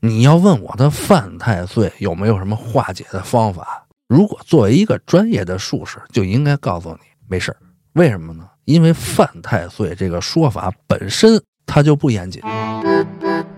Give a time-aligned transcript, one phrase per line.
[0.00, 3.84] 你要问我的犯太岁有没有什么化解的方法？
[4.06, 7.56] 如果作为一个专业的术士，就应该告诉你没事儿。
[7.94, 8.44] 为什么呢？
[8.64, 12.40] 因为犯太岁这个说法本身它就不严谨。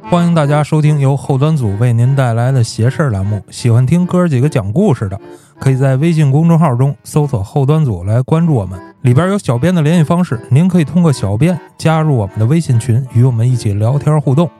[0.03, 3.45] 欢迎大家收听由后端组为您带来的邪事儿栏目。
[3.51, 5.21] 喜欢听哥儿几个讲故事的，
[5.61, 14.51] 可以在微信公众号中搜索“后端组”来关注我们，里边有小编的联系方式，您可以通过小编加入我们的微信群，与我们一起聊天互动。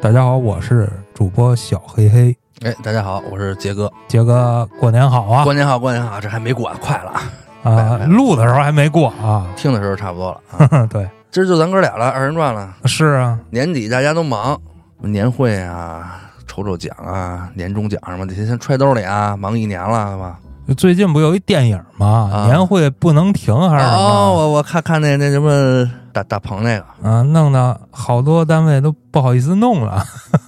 [0.00, 3.90] 大家好，我是主播小黑黑，哎，大家好，我是杰哥。
[4.08, 5.44] 杰哥过年好啊！
[5.44, 7.10] 过年好，过年好，这还没过呢，快了
[7.62, 7.70] 啊！
[7.70, 9.46] 啊，录的时候还没过啊。
[9.56, 10.84] 听的时候差不多了啊。
[10.90, 12.74] 对，今儿就咱哥俩了，二人转了。
[12.86, 14.60] 是啊，年底大家都忙，
[14.98, 20.40] 年会啊、抽抽奖啊、年终奖什么的，先揣兜里啊，忙一年了，是吧？
[20.76, 22.30] 最近不有一电影吗？
[22.32, 24.32] 啊年会不能停还是什么哦，么？
[24.32, 30.04] 我我看看那那什么大大鹏那个，啊，弄得好多单位都不好意思弄了。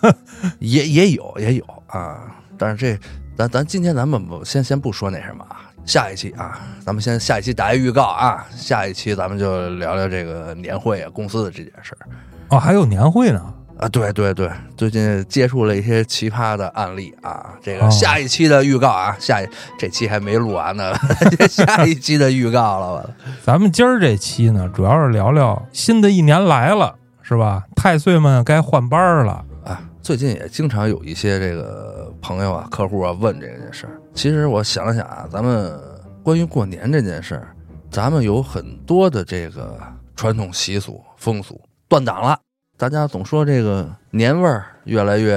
[0.61, 2.17] 也也有也有啊，
[2.57, 2.99] 但是这
[3.37, 12.09] 咱咱今天咱们不先先不说那什么啊，下一期啊，咱们先下一期打一预告啊，下一期咱们就聊聊这个年会啊公司的这件事儿
[12.49, 13.53] 哦，还有年会呢。
[13.79, 19.47] 啊，对对对，最近接触了一些奇葩的案例啊，这个哦下一期的预告啊，下一
[19.79, 20.95] 这期还没录完呢，
[21.51, 23.11] 下一期的预告了，我
[23.45, 27.65] 咱们今儿这期呢，主要是聊聊新的一年来了，是吧？
[27.77, 29.45] 太岁们该换班儿了。
[29.65, 34.01] 啊，最近也经常有一些这个朋友啊、客户啊问这件事儿。
[34.15, 35.79] 其实我想了想啊，咱们
[36.23, 37.55] 关于过年这件事儿，
[37.91, 39.77] 咱们有很多的这个
[40.15, 42.39] 传统习俗风俗断档了。
[42.79, 45.35] 大家总说这个年味儿越来越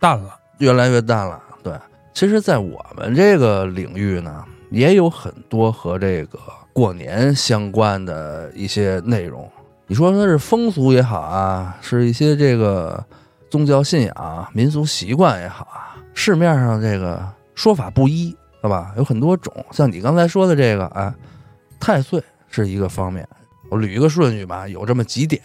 [0.00, 1.38] 淡了，越来越淡了。
[1.62, 1.74] 对，
[2.14, 6.38] 其实，在我们这个领域呢，也有很多和这个
[6.72, 9.46] 过年相关的一些内容。
[9.86, 13.04] 你说它是风俗也好啊，是一些这个
[13.50, 17.22] 宗教信仰、民俗习惯也好啊，市面上这个
[17.54, 18.94] 说法不一，对吧？
[18.96, 19.52] 有很多种。
[19.70, 21.14] 像你刚才说的这个啊，
[21.78, 23.28] 太岁是一个方面，
[23.70, 25.42] 我捋一个顺序吧，有这么几点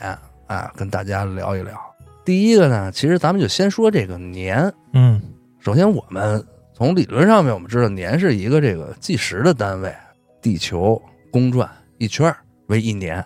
[0.50, 1.80] 啊，跟大家聊一聊。
[2.26, 4.74] 第一个呢，其实咱们就先说这个年。
[4.94, 5.22] 嗯，
[5.60, 6.44] 首先，我们
[6.74, 9.94] 从理论上面，我们知道年是一个这个计时的单位，
[10.42, 11.00] 地球
[11.32, 13.24] 公转一圈为一年。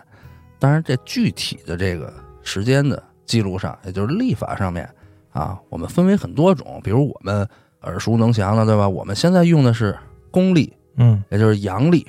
[0.58, 2.12] 当然，这具体的这个
[2.42, 4.86] 时间的记录上，也就是历法上面
[5.32, 6.78] 啊，我们分为很多种。
[6.84, 7.48] 比如我们
[7.80, 8.86] 耳熟能详的，对吧？
[8.86, 9.96] 我们现在用的是
[10.30, 12.06] 公历，嗯，也就是阳历。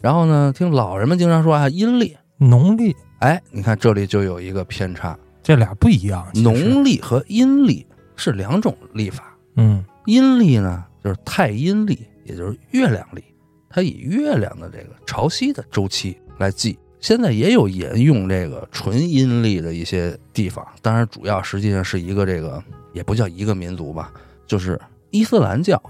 [0.00, 2.16] 然后呢，听老人们经常说啊，阴历。
[2.38, 6.26] 农历哎，你看这里就有一个偏差，这俩不一样。
[6.34, 9.36] 农历和阴历是两种历法。
[9.56, 13.24] 嗯阴历呢，就是太阴历，也就是月亮历，
[13.68, 16.78] 它以月亮的这个潮汐的周期来记。
[17.00, 22.62] 现在也有沿用这个纯阴历的一些地方，当然主要实际上是一个这个
[22.92, 24.12] 也不叫一个民族吧，
[24.46, 25.80] 就是伊斯兰教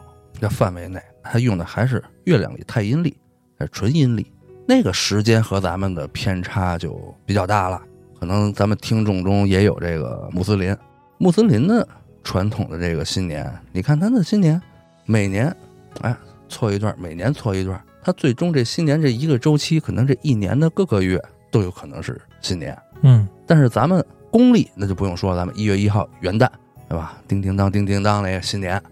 [0.40, 3.16] 的范围内，它用的还是月亮历、太阴历，
[3.60, 4.26] 是纯阴历。
[4.66, 7.80] 那个时间和咱们的偏差就比较大了。
[8.18, 10.76] 可能咱们听众中也有这个穆斯林，
[11.18, 11.86] 穆斯林的
[12.24, 14.60] 传统的这个新年，你看他的新年，
[15.04, 15.54] 每年，
[16.00, 16.16] 哎，
[16.48, 22.76] 错一段，每年错一段，他最终这新年这一个周期，可能这一年的各个月都有可能是新年。
[23.02, 26.48] 嗯但是咱们公历那就不用说，咱们一月一号元旦，
[26.88, 27.18] 对吧？
[27.28, 28.82] 叮叮当，叮叮当，那个新年。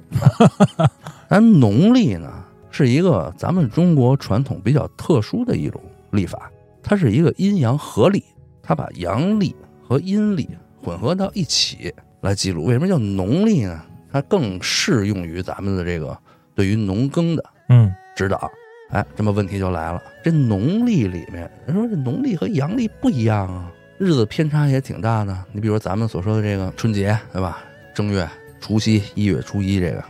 [1.31, 2.44] 咱农历呢，
[2.75, 5.81] 是一个咱们中国传统比较特殊的一种
[6.11, 6.51] 历法，
[6.83, 8.25] 它是一个阴阳合历，
[8.61, 10.49] 它把阳历和阴历
[10.83, 12.65] 混合到一起来记录。
[12.65, 13.81] 为什么叫农历呢？
[14.11, 16.19] 它更适用于咱们的这个
[16.53, 18.51] 对于农耕的嗯指导。
[18.91, 25.37] 哎，这么问题就来了，这农历里面，人说这农历和阳历不一样啊，日子偏差也挺大的。
[25.53, 27.63] 你比如咱们所说的这个春节，对吧？
[27.95, 28.29] 正月
[28.61, 30.05] 除夕、一月初一，这个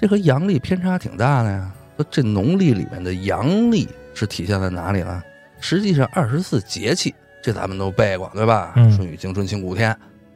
[0.00, 1.72] 这和阳历偏差挺大的呀。
[1.98, 5.20] 说这农历里面的阳历是体现在哪里呢？
[5.58, 8.72] 实际上二十四节气，这咱们都背过，对吧？
[8.76, 9.94] 嗯春雨惊春清谷天，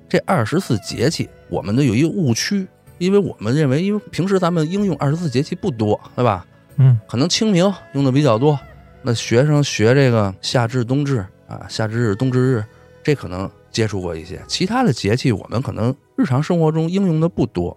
[0.08, 2.66] 这二十四节气，我们都有一个误区，
[2.98, 6.44] 因为我们认为，因为平时咱们应用二十四节气不多，对吧？
[6.78, 8.58] 嗯可能清明用的比较多，
[9.02, 12.64] 那学生学这个夏至、冬至啊，夏至日、冬至日，
[13.04, 14.42] 这可能接触过一些。
[14.48, 17.76] 其他的节气我们可能日常生活中应用的不多。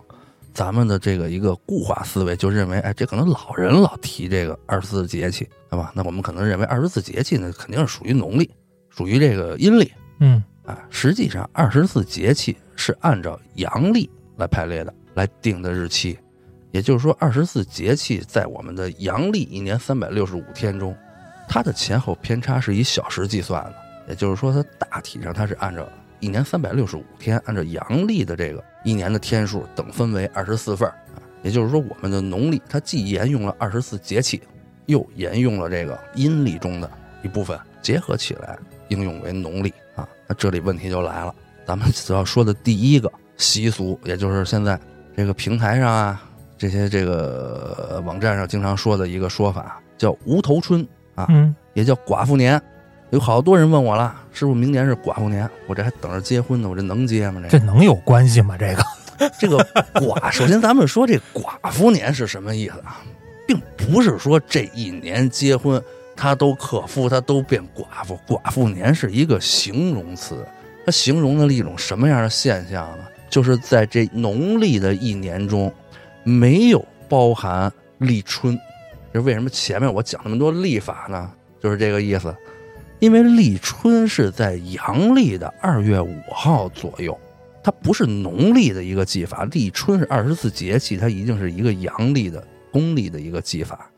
[0.55, 5.91] 咱们的这个一个固化思维就认为，哎，这可能老人老提这个二十四节气，对吧？
[5.93, 8.49] 那我们可能认为二十四节气呢，肯定是属于农历，
[8.89, 9.91] 属于这个阴历
[10.21, 10.79] 嗯啊。
[10.89, 16.17] 实际上，二十四节气是按照阳历来排列的，来定的日期。
[16.71, 20.95] 也就是说，二十四节气在我们的阳历一年三百六十五天中，
[21.49, 23.75] 它的前后偏差是以小时计算的。
[24.07, 25.85] 也就是说，它大体上它是按照
[26.21, 34.41] 一年三百六十五天，按照阳历的这个一年的天数等分为二十四份儿啊，也就是说，我们的农历它既沿用了二十四节气，
[34.85, 36.89] 又沿用了这个阴历中的
[37.23, 38.57] 一部分，结合起来
[38.89, 40.07] 应用为农历啊。
[40.27, 41.33] 那这里问题就来了，
[41.65, 44.79] 咱们主要说的第一个习俗，也就是现在
[45.17, 46.23] 这个平台上啊，
[46.55, 52.61] 这些这个网站上经常说的一个说法，叫无头春啊，嗯，也叫寡妇年。
[53.15, 57.39] 有好多人问我了，师傅，明年是寡妇年，我这还等着结婚呢，我这能结吗？
[57.43, 58.57] 这这能有关系吗？
[58.57, 58.83] 这个
[59.39, 59.57] 这个
[59.93, 63.01] 寡，首先咱们说这寡妇年是什么意思啊，
[63.47, 65.81] 并不是说这一年结婚
[66.13, 68.19] 他都克夫，他都变寡妇。
[68.27, 70.45] 寡妇年是一个形容词，
[70.85, 73.05] 它形容的一种什么样的现象呢？
[73.29, 75.73] 就是在这农历的一年中，
[76.23, 78.59] 没有包含立春。
[79.13, 81.31] 这为什么前面我讲那么多历法呢？
[81.61, 82.35] 就是这个意思。
[82.99, 87.17] 因为立春是在阳历的二月五号左右，
[87.63, 89.43] 它不是农历的一个技法。
[89.45, 93.89] 立春是二十四节气，它一定是一个阳历的公历的一个技法。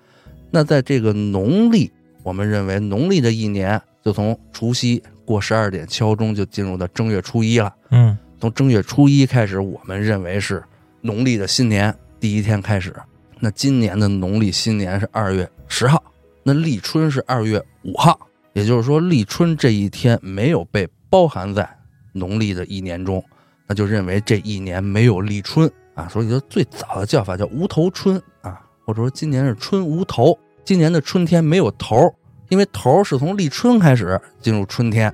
[0.49, 1.91] 那在这个农历，
[2.23, 7.73] 我们认为农历的一年就从除夕过十二点敲钟就进入到正月初一了。
[7.91, 10.63] 嗯，从正月初一开始，我们认为是
[11.01, 12.95] 农历的新年第一天开始。
[13.39, 16.03] 那今年的农历新年是二月十号，
[16.43, 18.19] 那立春是二月五号。
[18.57, 21.69] 也就是说，立春这一天没有被包含在
[22.13, 23.23] 农历的一年中，
[23.67, 26.07] 那就认为这一年没有立春啊。
[26.07, 32.11] 所以说，最早的叫法叫无头春啊，或者说今年是春无头，今年的春天没有头，
[32.49, 35.13] 因为头是从立春开始进入春天，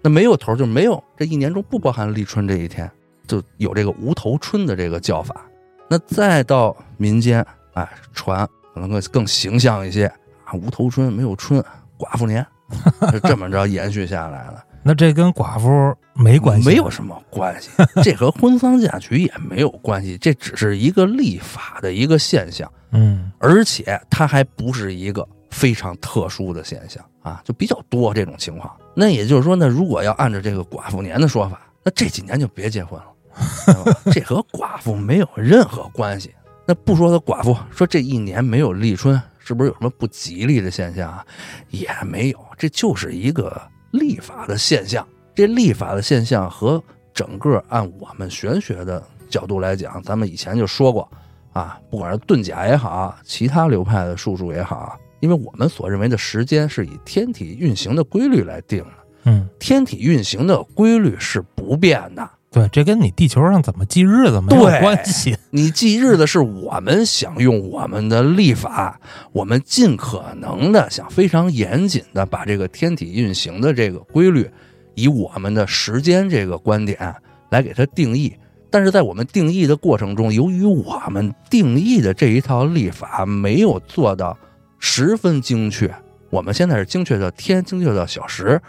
[0.00, 2.88] 那没有头就没有这一年中不包含立春这一天，
[3.26, 5.44] 就有这个无头春的这个叫法。
[5.88, 10.06] 那再到民间，哎，传可能更更形象一些
[10.44, 11.60] 啊，无头春没有春，
[11.98, 12.46] 寡妇年。
[13.10, 17.70] 是这么着延续下来了，那这跟寡妇没关系，没有什么关系，
[18.02, 28.74] 这和婚丧嫁娶也没有关系，这只是一个立法的一个现象，嗯，而且它还不是一个非常特殊的现象啊，就比较多这种情况。
[28.94, 36.34] 那也就是说呢，如果要按照这个寡妇年的说法，那这几年就别结婚了， 这和寡妇没有任何关系。
[36.66, 39.20] 那不说他寡妇，说这一年没有立春。
[39.44, 41.24] 是不是有什么不吉利的现象啊？
[41.70, 43.60] 也没有，这就是一个
[43.92, 45.06] 历法的现象。
[45.34, 46.82] 这历法的现象和
[47.12, 51.08] 整个按我们玄学的角度来讲，咱们以前就说过
[51.52, 58.90] 啊，不管是遁甲也好，其他流派的术数也好，因为我们所认为的时间是以天体运行的规律来定的。
[59.24, 62.30] 嗯，天体运行的规律是不变的。
[62.54, 65.36] 对，这跟你地球上怎么记日子没有关系。
[65.50, 68.96] 你记日子是我们想用我们的历法，
[69.32, 74.48] 我们尽可能的想非常严谨的把这个天体运行的这个规律，
[74.94, 77.12] 以我们的时间这个观点
[77.50, 78.32] 来给它定义。
[78.70, 84.38] 但是在我们定义的过程中，由于我们定义的这一套历法没有做到
[84.78, 85.92] 十分精确，
[86.30, 88.60] 我们现在是精确到天，精确到小时，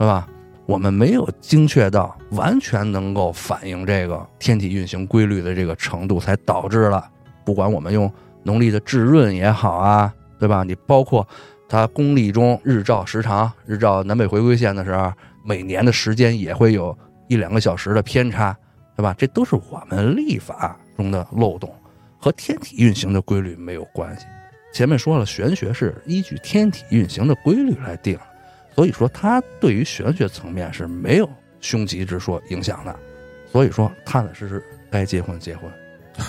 [0.00, 0.26] 是吧？
[0.68, 7.10] 我们没有精确到完全能够反映这个天体运行规律的这个程度，才导致了
[7.42, 8.12] 不管我们用
[8.42, 10.64] 农历的至闰也好啊，对吧？
[10.64, 11.26] 你包括
[11.70, 15.10] 它公历中日照时长，日照南北回归线的时候，
[15.42, 16.96] 每年的时间也会有
[17.28, 18.54] 一两个小时的偏差，
[18.94, 19.14] 对吧？
[19.16, 21.74] 这都是我们历法中的漏洞，
[22.18, 24.26] 和天体运行的规律没有关系。
[24.74, 28.18] 前面说了，玄学是依据天体运行的规律来定。
[28.78, 31.28] 所以说，它对于玄学层面是没有
[31.60, 32.96] 凶吉之说影响的。
[33.50, 35.68] 所以说，踏踏实实该结婚结婚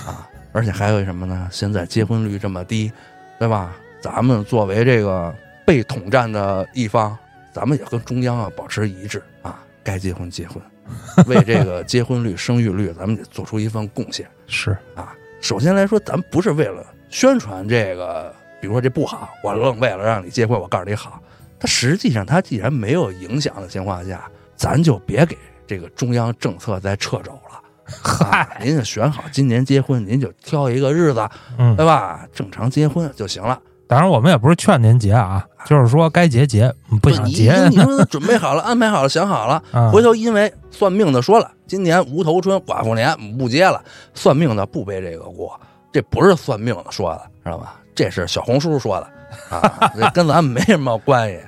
[0.08, 0.28] 啊！
[0.52, 1.48] 而且还有什么呢？
[1.52, 2.92] 现在结婚率这么低，
[3.38, 3.78] 对吧？
[4.02, 5.32] 咱们作为这个
[5.64, 7.16] 被统战的一方，
[7.54, 9.64] 咱们也跟中央啊保持一致啊！
[9.84, 10.60] 该结婚结婚，
[11.30, 14.28] 为这个结婚率、生育率，咱们得做出一份贡献。
[14.48, 21.22] 是啊，首先来说，咱不是为了宣传这个，比如说这不好，我愣为了让你结婚，我告诉你好。
[21.60, 25.38] 它实际上，它既然没有影响的情况下，咱就别给
[25.68, 27.62] 这个中央政策再掣肘了。
[28.04, 31.28] 嗨，您就选好今年结婚，您就挑一个日子，
[31.76, 32.26] 对吧？
[32.34, 33.60] 正常结婚就行了。
[33.88, 45.60] 当然，我们也不是劝您结啊，就是说该结结，不想结， 你说准备好了、安排好了、想好了，回头因为算命的说了今年无头春、寡妇年不结了，算命的不背这个锅，
[45.92, 47.80] 这不是算命的说的，知道吧？
[47.96, 49.10] 这是小红书说的。
[49.50, 51.40] 啊，这 跟咱们没什么关系。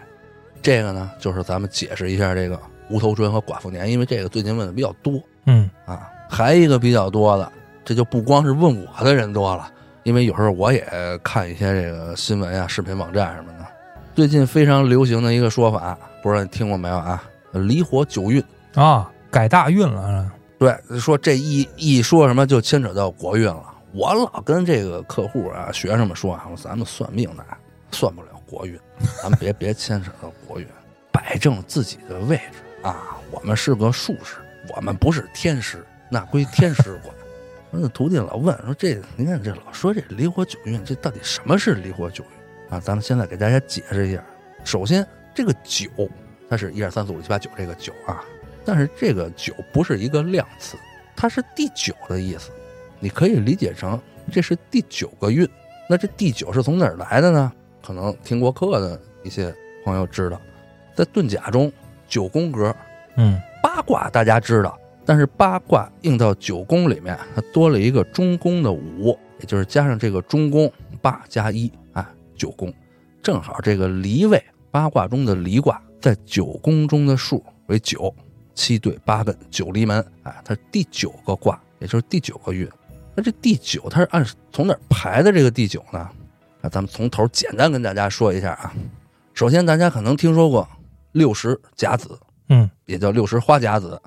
[0.62, 5.20] 这个呢，就是咱们解释一下这个无头春和寡妇年，因为这个最近问的比较多。
[5.46, 7.52] 嗯啊，还一个比较多的，
[7.84, 9.72] 这就不光是问我的人多了，
[10.04, 10.86] 因为有时候我也
[11.24, 13.66] 看一些这个新闻啊、视频网站什么的。
[14.14, 17.24] 最近非常流行的一个说法，不知道你听过没有啊？
[17.54, 18.44] 离火九运
[18.76, 20.32] 啊，改大运了。
[20.60, 23.64] 对，说这一一说什么就牵扯到国运了。
[23.94, 27.58] 我老跟这个客户啊、学生们说啊，咱们算命的啊
[27.92, 28.78] 算不了国运，
[29.24, 30.68] 咱们别别牵扯到国运，
[31.10, 33.18] 摆正自己的位置啊。
[33.32, 34.36] 我们是个术士，
[34.76, 37.16] 我们不是天师，那归天师管。
[37.72, 44.22] 那徒弟老问说：“这您看这老说这离火九运，这到底什么是离火九运啊？”咱们现在给大家解释一下。
[44.66, 45.90] 首先，这个九
[46.50, 48.22] 它是一二三四五六七八九这个九啊，
[48.66, 50.76] 但是这个九不是一个量词，
[51.16, 52.52] 它是第九的意思。
[53.00, 53.98] 你可以理解成
[54.30, 55.50] 这是第九个运。
[55.90, 57.54] 那这第九是从哪儿来的呢？
[57.82, 60.40] 可能听过课的一些朋友知道，
[60.96, 61.72] 在遁甲中
[62.08, 62.76] 九宫格
[63.16, 70.72] 嗯八卦大家知道，但是八卦应到九宫里面，它多了一个中宫的五，也就是加上这个中宫
[71.02, 72.74] 八加一啊，九宫，
[73.22, 78.14] 正好这个离位八卦中的离卦在九宫中的数为九，
[78.54, 82.68] 七对八艮九离门，哎，它是第九个卦，也就是第九个运。
[83.16, 86.10] 那这第九它是按从哪儿排的这个第九呢？
[86.62, 88.74] 那咱们从头简单跟大家说一下啊。
[89.34, 90.68] 首先，大家可能听说过
[91.12, 94.00] 六十甲子，嗯也叫六十花甲子。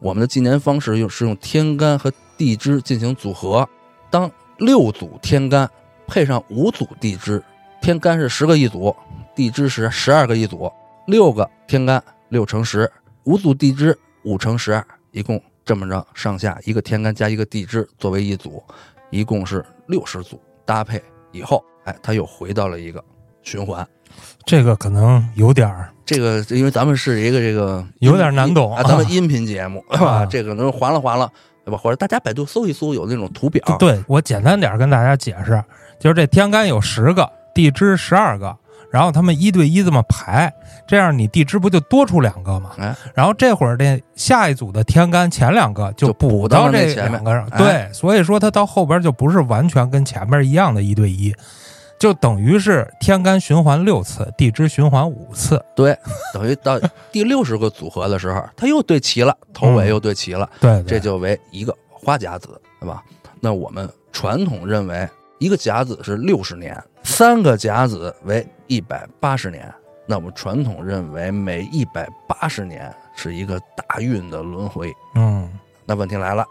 [0.00, 3.68] 我们的纪年方式用是用天干和地支进行组合。
[4.10, 5.70] 当六组天干
[6.06, 7.42] 配上五组地支，
[7.80, 8.94] 天干是十个一组，
[9.34, 10.70] 地支是十二个一组，
[11.06, 12.90] 六个天干六乘十，
[13.24, 18.62] 五组地支五乘十二，一共这么着上下一个天干加一个地支作为一组，
[19.10, 23.02] 一共是六十组搭配以后，哎，它又回到了一个
[23.42, 23.86] 循环。
[24.44, 29.82] 这个可能有点儿这个因为咱们是一个这个有点难懂啊，咱们音频节目？
[29.88, 31.30] 啊这个能还了还了，
[31.64, 31.78] 对吧？
[31.78, 35.62] 或者大家百度搜一搜，有那种图表，对我简单点儿跟大家解释，
[35.98, 38.54] 就是这天干有十个，地支十二个，
[38.90, 40.52] 然后他们一对一这么排，
[40.86, 42.72] 这样你地支不就多出两个吗？
[42.78, 51.34] 哎，然后这会儿这下一组的天干前两个就补补到到这前两个上，哎对，所以说它到后边就不是完全跟前面一样的一对一，
[52.02, 55.96] 就等于是天干循环六次，地支循环五次，对，
[56.34, 56.76] 等于到
[57.12, 63.04] 第六十个组合的时候，它又对齐了，头尾又对齐了，对，这就为一个花甲子，对吧？
[63.38, 69.72] 那我们传统认为，一个甲子是六十年，三个甲子为一百八十年。
[70.04, 74.92] 那我们传统认为，每一百八十年是一个大运的轮回。
[75.14, 75.48] 嗯
[75.86, 76.44] 那问题来了，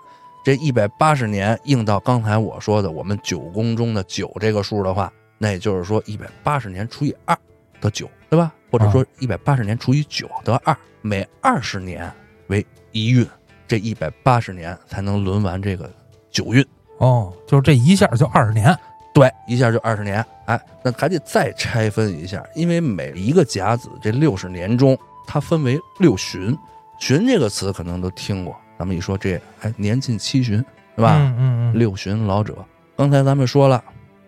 [0.46, 5.12] 这一百八十年应到刚才我说的我们九宫中的九这个数的话，
[5.44, 7.36] 那也就是说一百八十年除以二
[7.80, 8.54] 得九，对吧？
[8.70, 12.10] 或者说一百八十年除以九得二，每二十年
[12.46, 13.28] 为一运，
[13.68, 15.92] 这一百八十年才能轮完这个
[16.30, 16.64] 九运。
[17.00, 18.78] 哦，就是这一下就二十年，
[19.16, 20.24] 对，一下就二十年。
[20.46, 24.96] 哎，那还得再拆分一下，因为每一个甲子这六十年中，
[25.26, 26.56] 它分为六旬。
[27.00, 30.64] 旬这个词可能都听过，咱们一说这，哎，年近七旬，
[30.96, 31.16] 对吧？
[31.18, 32.56] 嗯嗯嗯，六旬老者。
[32.96, 33.84] 刚才咱们说了，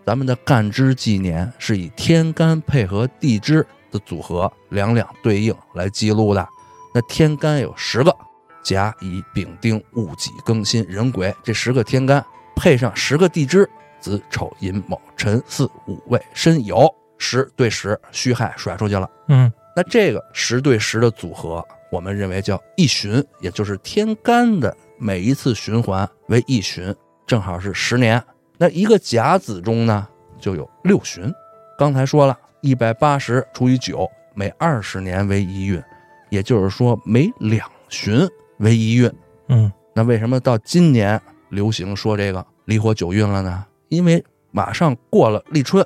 [0.06, 6.48] 咱们的干支纪年是以天干配合地支的组合两两对应来记录的。
[6.94, 8.14] 那天干有十个，
[8.62, 12.24] 甲乙丙丁戊己庚辛壬癸这十个天干，
[12.56, 13.68] 配上十个地支，
[14.00, 19.10] 子丑寅卯辰巳午未申酉，十对十，戌亥甩出去了。
[19.30, 26.94] 嗯那这个十对十的组合，我们认为叫一旬，也就是天干的每一次循环为一旬，
[27.26, 28.24] 正好是十年。
[28.64, 30.08] 那一个甲子中呢，
[30.40, 31.30] 就有六旬。
[31.78, 35.84] 刚才说了，一百八十除以九，每二十年为一运，
[36.30, 38.26] 也就是说每两旬
[38.60, 39.12] 为一运。
[39.50, 43.66] 嗯那为什么到今年流行说这个离火九运了呢？
[43.90, 45.86] 因为马上过了立春，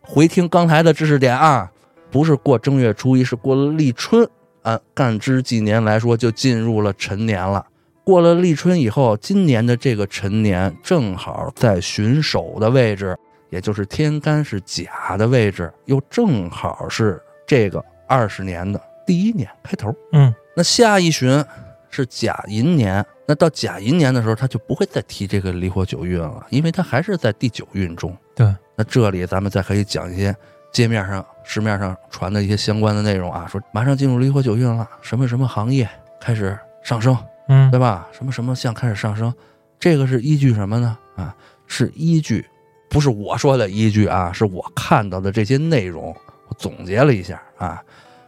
[0.00, 1.70] 回听刚才的知识点啊，
[2.10, 4.28] 不是过正月初一，是过了立春。
[4.62, 7.64] 按干支纪年来说，就进入了辰年了。
[8.06, 13.18] 过了立春以后，今年的这个辰年正好在旬首的位置，
[13.50, 19.92] 也就是天干是甲的位置，又正好是这个二十年的第一年开头。
[20.12, 21.44] 嗯那下一旬
[21.90, 28.16] 是甲寅年，那到甲寅年的时候，他就不会再提这个离火九运了，因为他还是在第九运中。
[28.36, 30.32] 对，那这里咱们再可以讲一些
[30.72, 35.88] 街面上、市面上传的一些相关的内容啊，说马上进入离火九运了，什么什么行业
[36.20, 38.08] 开始上升，嗯对吧？
[38.12, 39.32] 什么什么像开始上升，
[39.78, 40.98] 这个是依据什么呢？
[41.16, 41.34] 啊，
[41.66, 42.44] 是依据，
[42.88, 46.14] 不是我说的依据啊，是我看到的这些内容，
[46.48, 47.82] 我总结了一下啊，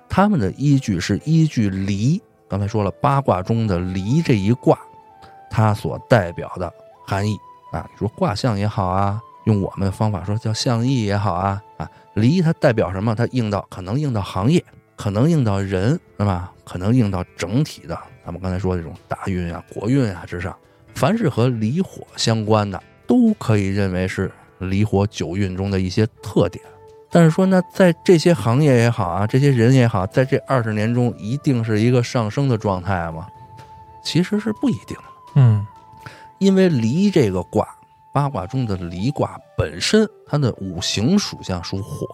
[0.09, 4.79] 他们的依据是依据离，刚才说了八卦中的离这一卦，
[5.51, 6.73] 它所代表的
[7.07, 7.37] 含义
[7.73, 13.15] 啊，你说卦象也好啊，用我们的方法说叫象意也好啊，啊，离它代表什么？
[13.15, 14.65] 它应到可能应到行业，
[14.97, 16.53] 可能应到人，是吧？
[16.65, 17.99] 可能应到整体的
[18.29, 20.55] 咱们刚才说这种大运啊、国运啊之上，
[20.95, 26.63] 凡是和离火相关的，都可以认为是离火九运中的一些特点。
[27.11, 33.27] 但是说呢，在这些行业也好啊，这些人也好，在这二十年中一定是一个上升的状态吗？
[34.05, 35.05] 其实是不一定的。
[35.37, 35.67] 嗯
[36.39, 37.67] 因为离这个卦，
[38.13, 42.07] 八卦中的离卦本身它的五行属相属火，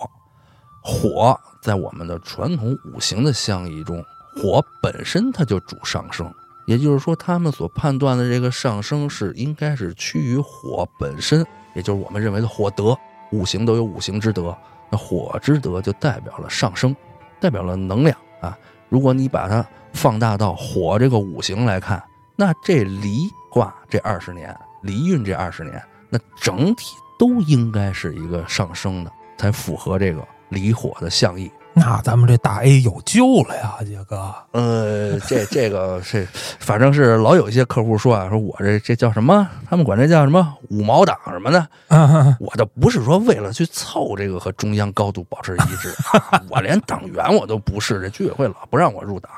[0.81, 4.01] 火在我们的传统五行的相意中，
[4.37, 6.33] 火本身它就主上升，
[6.67, 12.97] 也就是说，他们所判断的这个上升是应该是趋于火本身，也就是我们认为的火德。
[13.33, 14.57] 五行都有五行之德，
[14.91, 16.95] 那火之德就代表了上升，
[17.41, 18.57] 代表了能量啊。
[18.89, 22.01] 如果你把它放大到火这个五行来看，
[22.37, 31.51] 那这离卦这二十年，离运这二十年，那整体都应该是一个上升的，才符合这个离火的象意。
[31.77, 34.33] 那咱们这大 A 有救了呀，杰哥。
[34.53, 36.27] 呃，这这个是，
[36.61, 39.49] 反正是老有一些客户说啊，说我这这叫什么？
[39.69, 41.59] 他们管这叫什么五毛党什么的。
[41.89, 49.31] 啊，我倒不是说为了去凑这个和中央高度保持一致啊， 我连党员我都不是，这居委会老不让我入党。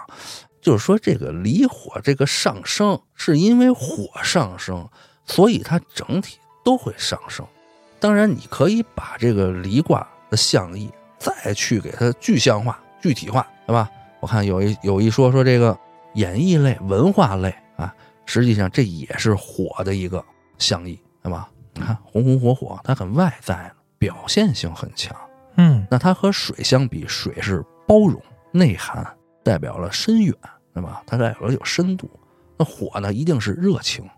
[0.60, 4.86] 就是说，这个离火这个上升，是因为火上升，
[5.24, 7.46] 所以它整体都会上升。
[8.00, 13.90] 当然，你可以把这个离卦的象意再去给它具象化、具体化，对吧？
[14.20, 15.78] 我看有一有一说说这个
[16.14, 17.94] 演艺类、文化类啊，
[18.24, 20.24] 实际上这也是火的一个
[20.58, 21.48] 象意，对吧？
[21.74, 25.14] 你看红红火火，它很外在，表现性很强。
[25.56, 28.20] 嗯那它和水相比，水是包容、
[28.52, 29.06] 内涵，
[29.42, 30.34] 代表了深远，
[30.74, 31.02] 对吧？
[31.06, 32.10] 它代表了有深度。
[32.58, 34.08] 那火呢，一定是热情、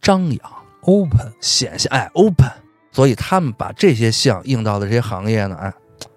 [0.00, 2.50] 张扬、，open，显现，哎，open。
[2.90, 5.72] 所以他们把这些项应到的这些行业呢，哎，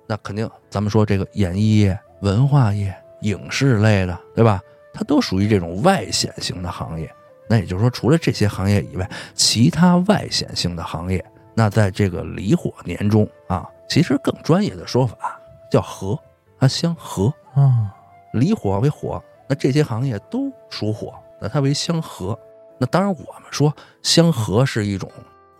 [0.08, 4.62] 那肯定咱们说这个演艺业、文化业、影视类的，对吧？
[4.94, 7.12] 它都属于这种外显型的行业。
[7.50, 11.24] 那也就是说，除了这些行业以外，其他外显性的行业，
[11.54, 15.40] 那在这个离火年中啊，其实更专业的说法
[15.72, 16.18] 叫合，
[16.60, 17.34] 它相合。
[17.54, 17.94] 啊，
[18.34, 22.38] 离火为火，那这些行业都属火，那它为相合。
[22.80, 25.10] 那当然，我们说相合是一种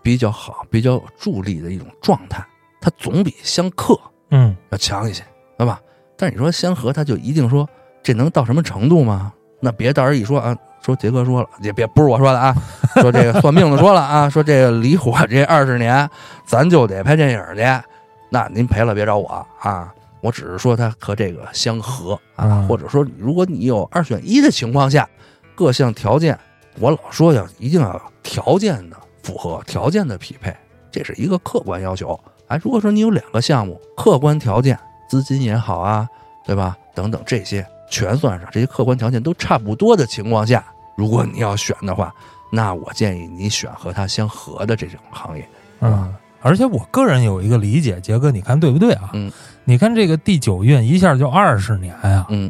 [0.04, 2.46] 比较好、比较有助力的一种状态，
[2.82, 5.24] 它总比相克嗯要强一些，
[5.58, 5.82] 对吧？
[6.16, 7.68] 但是你说相合，他就一定说
[8.02, 9.34] 这能到什么程度吗？
[9.60, 12.56] 那别到时候一说啊，说杰哥说了，也别不是我说的啊，
[13.02, 16.10] 说这个算命的说了啊，说这个离火这二十年，
[16.46, 17.64] 咱就得拍电影去，
[18.30, 19.94] 那您赔了别找我啊。
[20.22, 25.08] 我只是说它和这个相合啊，嗯或者说如果你有二选一的情况下，
[25.56, 26.38] 各项条件，
[26.80, 30.56] 我老说要一定要条件的符合，条件的匹配，
[30.92, 32.20] 这是一个客观要求。
[32.48, 34.78] 哎，如果说你有两个项目，客观条件，
[35.10, 36.08] 资金也好啊，
[36.46, 36.78] 对吧？
[36.96, 42.14] 等等这些全算上，这些客观条件都差不多的情况下，如果你要选的话，
[42.52, 45.48] 那我建议你选和它相合的这种行业。
[45.82, 49.12] 嗯，而且我个人有一个理解，杰哥，你看对不对啊？
[49.14, 49.32] 嗯，
[49.66, 52.50] 你看这个第九运一下就二十年啊、嗯，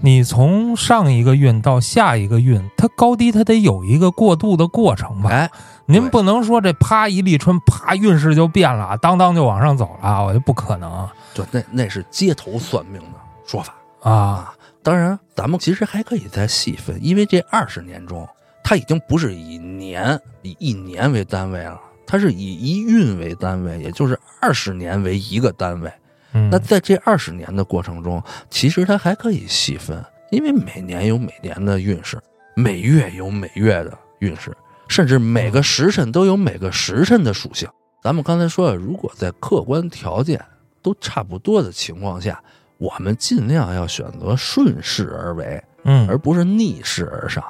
[0.00, 5.30] 你从上一个运到下一个运，它高低它得有一个过渡的过程吧？
[5.30, 5.54] 哎，对
[5.88, 13.74] 您不能说这啪一立春，啪运势就变了，当当就往上走了，我就不可能就，那那是街头算命的说法。
[14.02, 14.12] 啊。
[14.12, 14.54] 啊。
[14.80, 18.26] 当然，咱们其实还可以再细分，因为这二十年中，
[18.62, 25.92] 它已经不是以年、以一年为单位了，它是以一运为单位，也就是二十年为一个单位。
[26.32, 32.18] 嗯，那在这二十年的过程中，其实它还可以细分，因为每年有每年的运势，
[32.54, 34.56] 每月有每月的运势，
[34.88, 37.68] 甚至每个时辰都有每个时辰的属性。
[38.02, 40.42] 咱们刚才说了，如果在客观条件
[40.82, 42.42] 都差不多的情况下，
[42.78, 47.44] 我们尽量要选择顺势而为，嗯，而不是逆势而上。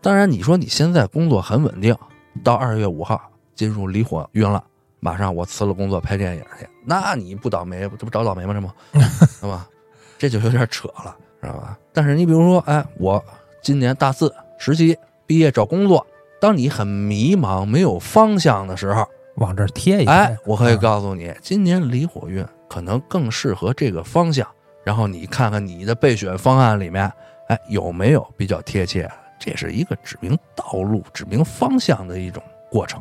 [0.00, 1.94] 当然，你说你现在工作很稳定，
[2.44, 3.20] 到二月五号
[3.54, 4.62] 进入离火运了，
[5.00, 8.54] 马上我辞了工作拍电影去，那你不倒霉，这不找倒霉吗？
[8.54, 9.00] 这不？
[9.26, 9.68] 是吧？
[10.16, 11.76] 这就有点扯了，知道吧？
[11.92, 13.22] 但是你比如说，哎，我
[13.60, 14.96] 今年大四实习
[15.26, 16.06] 毕业找工作，
[16.40, 20.12] 当你很迷茫、没有方向的时候，往这儿贴一贴。
[20.12, 24.46] 哎，我可以啊告诉你，今年离火运可能更适合这个方向。
[24.84, 27.12] 然后你看看你的备选方案里面，
[27.48, 29.10] 哎，有没有比较贴切？
[29.38, 33.00] 这是一个指明道路、指明方向的一种过程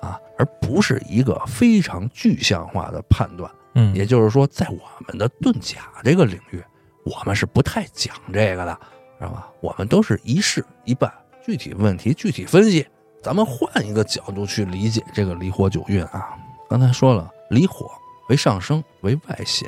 [0.00, 3.50] 啊，而不是一个非常具象化的判断。
[3.74, 6.62] 嗯，也就是说，在我们的遁甲这个领域，
[7.04, 8.78] 我们是不太讲这个的，
[9.18, 9.48] 知道吧？
[9.60, 11.12] 我们都是一事一办，
[11.48, 12.86] 具体问题具体分析。
[13.22, 16.36] 咱们换一个角度去理解这个离火九运啊。
[16.68, 17.90] 刚才说了，离火
[18.28, 19.66] 为上升，为外显，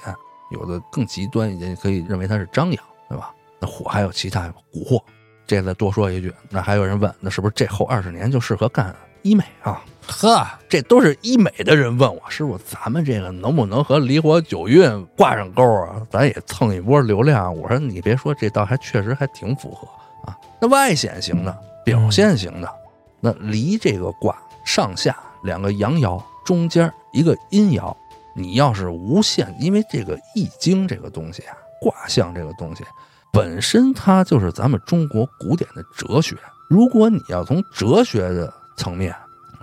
[0.50, 3.32] 有的更极端一点，可以认为它是张扬，对吧？
[3.58, 5.02] 那火还有其他蛊惑，
[5.46, 9.82] 这再多说一句，那还有人问，那是不是这后二十年就适合干医美啊？
[10.06, 16.06] 呵，这都是医美的人问我，师傅，咱们这个能不能和离火九运挂上钩啊？
[16.10, 17.56] 咱也蹭一波流量。
[17.56, 19.88] 我说你别说，这倒还确实还挺符合
[20.30, 20.36] 啊。
[20.60, 21.58] 那外显型的、
[21.90, 22.72] 表现型的，
[23.18, 27.92] 那离这个卦上下两个阳爻，中间一个阴爻，
[28.32, 32.84] 你要是无限，因为这个易经这个东西啊，卦象这个东西
[33.32, 36.36] 本身它就是咱们中国古典的哲学。
[36.68, 39.12] 如果你要从哲学的层面，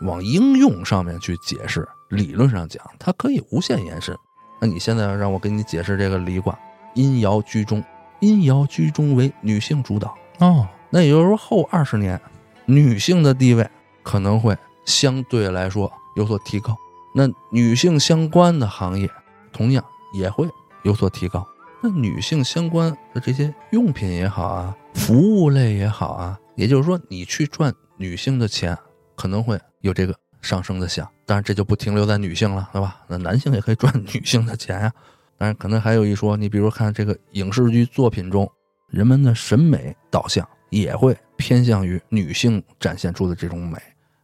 [0.01, 4.13] 往应用上面去解释，理论上讲，它可以无限延伸。
[4.59, 6.59] 那你现在让我给你解释这个离卦，
[6.93, 7.81] 阴爻居中，
[8.19, 12.19] 阴爻居中为女性主导哦，那也就是说后二十年，
[12.65, 13.69] 女性的地位
[14.03, 16.75] 可能会相对来说有所提高。
[17.15, 19.09] 那女性相关的行业
[19.51, 20.47] 同样也会
[20.83, 21.47] 有所提高。
[21.81, 28.77] 那女性相关的这些用品也好啊，服务类也好啊，也就是说，你去赚女性的钱，
[29.15, 29.59] 可能会。
[29.81, 32.97] 有这个上升的项，当然这就不停留在女性了，对吧？
[33.07, 34.91] 那男性也可以赚女性的钱呀。
[35.37, 38.51] 当然，可能还有一说，你比如看这个影视剧作品中，
[38.89, 43.77] 人们的审美导向也会偏向于女性展现出的这种美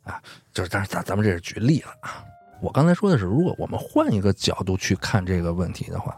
[0.04, 0.22] 啊。
[0.54, 2.24] 就是，但是咱咱们这是举例了啊。
[2.62, 6.16] 我刚才说的是，如果我们换一个角度去看这个问题的话，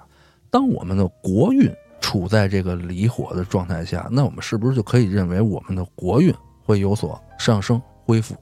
[0.51, 6.33] 当我们的国运处在这个离火的状态下，那我们是不是就可以认为我们的国运
[6.63, 8.35] 会有所上升恢复？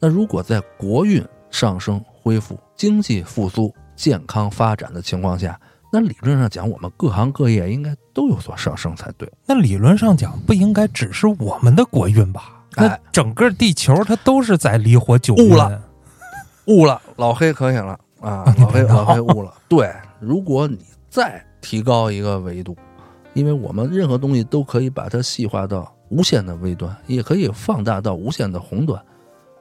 [0.00, 5.58] 那如果在国运上升、恢复、经济复苏、健康发展的情况下，
[5.92, 9.30] 那理论上讲，我们各行各业应该都有所上升才对。
[9.44, 12.64] 那理论上讲，不应该只是我们的国运吧？
[12.76, 15.82] 那整个地球它都是在离火九悟了，
[16.66, 18.44] 悟了，老黑可以了啊！
[18.58, 19.52] 老黑，老黑悟了。
[19.68, 22.76] 对，如果你再提高一个维度，
[23.32, 29.00] 因为我们任何东西都可以把它细化到无限的微端，也可以放大到无限的宏端。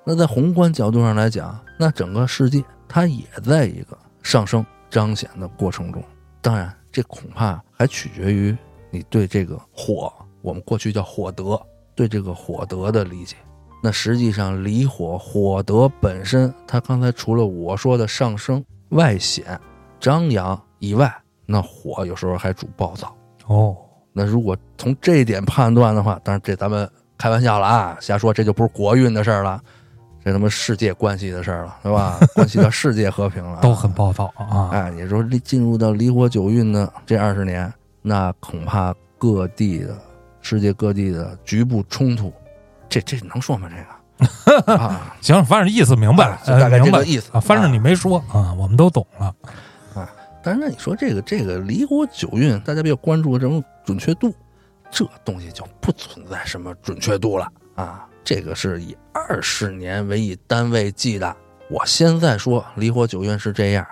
[0.03, 6.03] 那在宏观角度上来讲，那整个世界它也在一个上升彰显的过程中。
[6.41, 8.55] 当然，这恐怕还取决于
[8.91, 11.59] 你对这个火，我们过去叫火德，
[11.95, 13.35] 对这个火德的理解。
[13.81, 19.59] 那实际上，离火火德本身，它刚才除了我说的上升、外显、
[19.99, 21.11] 张扬以外，
[21.47, 23.13] 那火有时候还主暴躁。
[23.47, 23.75] 哦，
[24.13, 29.61] 那如果从这一点判断的话，当然这咱们开玩笑了啊，瞎说，这就不是国运的事儿了。
[30.23, 32.17] 这他妈世界关系的事儿了，是吧？
[32.33, 34.69] 关系到世界和平了，都很暴躁啊！
[34.71, 39.97] 哎，你说进入到离火九运的这二十年，那恐怕各地的
[40.41, 42.31] 世界各地的局部冲突，
[42.87, 43.69] 这这能说吗？
[43.69, 43.75] 这
[44.63, 47.39] 个 啊，行，反正意思明白了，大概这个意思啊。
[47.41, 49.35] 反正你没说啊，我们都懂了
[49.93, 50.09] 啊。
[50.41, 54.33] 但是那你说这个这个离火九运，大家比较关注的这种准确度，
[54.89, 58.07] 这东西就不存在什么准确度了啊。
[58.23, 61.35] 这个是以二十年为一单位计的。
[61.69, 63.85] 我现在说离火九运是这样，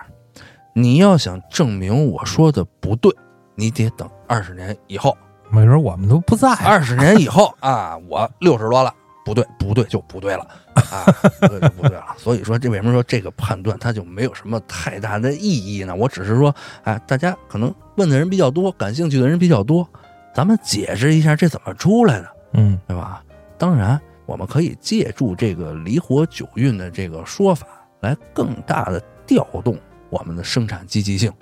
[0.74, 3.12] 你要想证明我说的不对，
[3.54, 5.16] 你得等二十年以后。
[5.50, 6.52] 没准我们都不在。
[6.54, 11.04] 二十年以后啊，我六十多了，不对，不对就不对了啊，
[11.40, 12.06] 不对就不对了。
[12.16, 15.94] 所以说，这为什么说这个判断它就没有什么太大的意义呢？
[15.94, 19.86] 我只是说，哎，大家可能问的人比较多，感兴趣的人比较多，
[20.34, 23.22] 咱们解释一下这怎么出来的，嗯，对吧？
[23.58, 24.00] 当然。
[24.26, 27.66] 我们可以借助这个离火九运的这个说法，
[28.00, 29.78] 来更大的调动
[30.10, 31.32] 我们的生产积极性。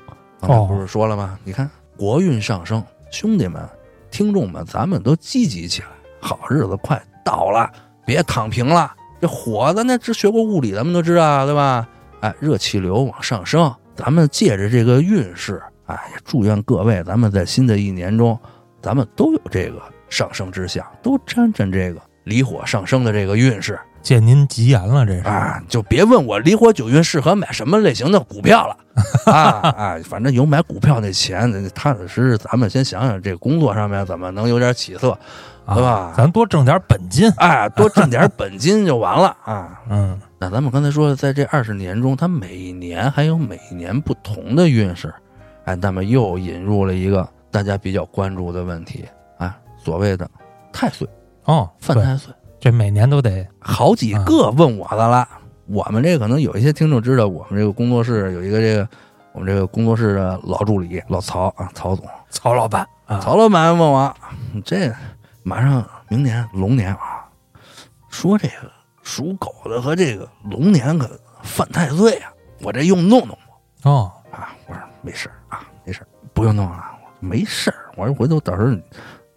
[0.40, 1.38] 刚才，不是说了吗？
[1.44, 3.62] 你看国运上升，兄弟们、
[4.10, 5.88] 听众们，咱们都积极起来，
[6.20, 7.70] 好日子快到了，
[8.06, 8.92] 别躺平了。
[9.20, 11.86] 这火，咱那只学过物理，咱们都知道，对吧？
[12.20, 18.38] 哎，热气流往上升，咱们借着这个运势，哎，也祝愿各位，咱们在新的一年中，
[18.80, 22.00] 咱们都有这个上升之象，都沾沾这个。
[22.24, 25.20] 离火上升的这个运势，借您吉言了，这是。
[25.20, 28.76] 啊，就别问我离火九运适合买什么类型的股票了。
[29.32, 29.32] 啊
[29.70, 35.18] 啊，反正有买股票那钱，踏踏实实，咱们先想想这工作上面怎么能有点起色，
[35.66, 36.12] 对吧？
[36.16, 39.34] 咱多挣点本金，哎，多挣点本金就完了。
[39.44, 39.80] 啊。
[39.88, 45.12] 嗯，那咱们刚才说，在这二十年中，它每一年还有每一年不同的运势，
[45.64, 49.06] 哎，那么又引入了一个大家比较关注的问题。
[49.38, 50.28] 啊，所谓的
[50.70, 51.08] 太岁。
[51.50, 55.26] 哦，犯太岁，这每年都得好几个问我的了。
[55.66, 58.88] 我们这可能有一些听众知道，我们这个工作室有一个这个
[59.32, 62.86] 我们这个工作室的老助理老曹啊，曹总，曹老板，
[63.20, 64.14] 曹老板问我，
[64.64, 64.94] 这
[65.42, 67.28] 马上明年龙年啊，
[68.10, 68.70] 说这个
[69.02, 71.10] 属狗的和这个龙年可
[71.42, 72.30] 犯太岁啊，
[72.62, 73.36] 我这用弄弄
[73.82, 73.88] 不？
[73.88, 76.84] 哦啊，我说没事啊，没事不用弄了，
[77.18, 78.70] 没事我说回头到时候。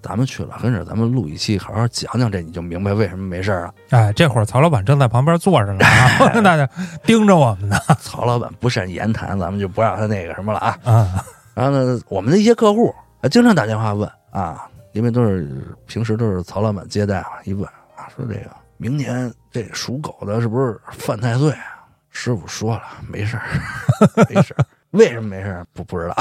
[0.04, 3.74] 咱们去了，跟着咱们录一期，好好讲讲这，你就明白为什么没事儿了。
[3.92, 6.70] 哎，这会儿曹老板正在旁边坐着呢啊， 大家
[7.04, 10.78] 盯着我们呢曹老板不善言谈，咱们就不让他那个什么了啊。
[10.84, 11.26] 啊。
[11.56, 15.50] 然后呢，我们的一些客户啊，经常打电话问啊，因为都是
[15.88, 21.86] 平时都是曹老板接待啊，一问啊，说这个明年这属狗的是不是犯太岁啊？
[22.10, 23.44] 师傅说了，没事儿，
[24.30, 24.66] 没事儿。
[24.92, 25.66] 为什么没事儿？
[25.74, 26.16] 不不知道，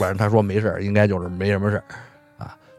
[0.00, 1.84] 反正他说没事儿，应该就是没什么事儿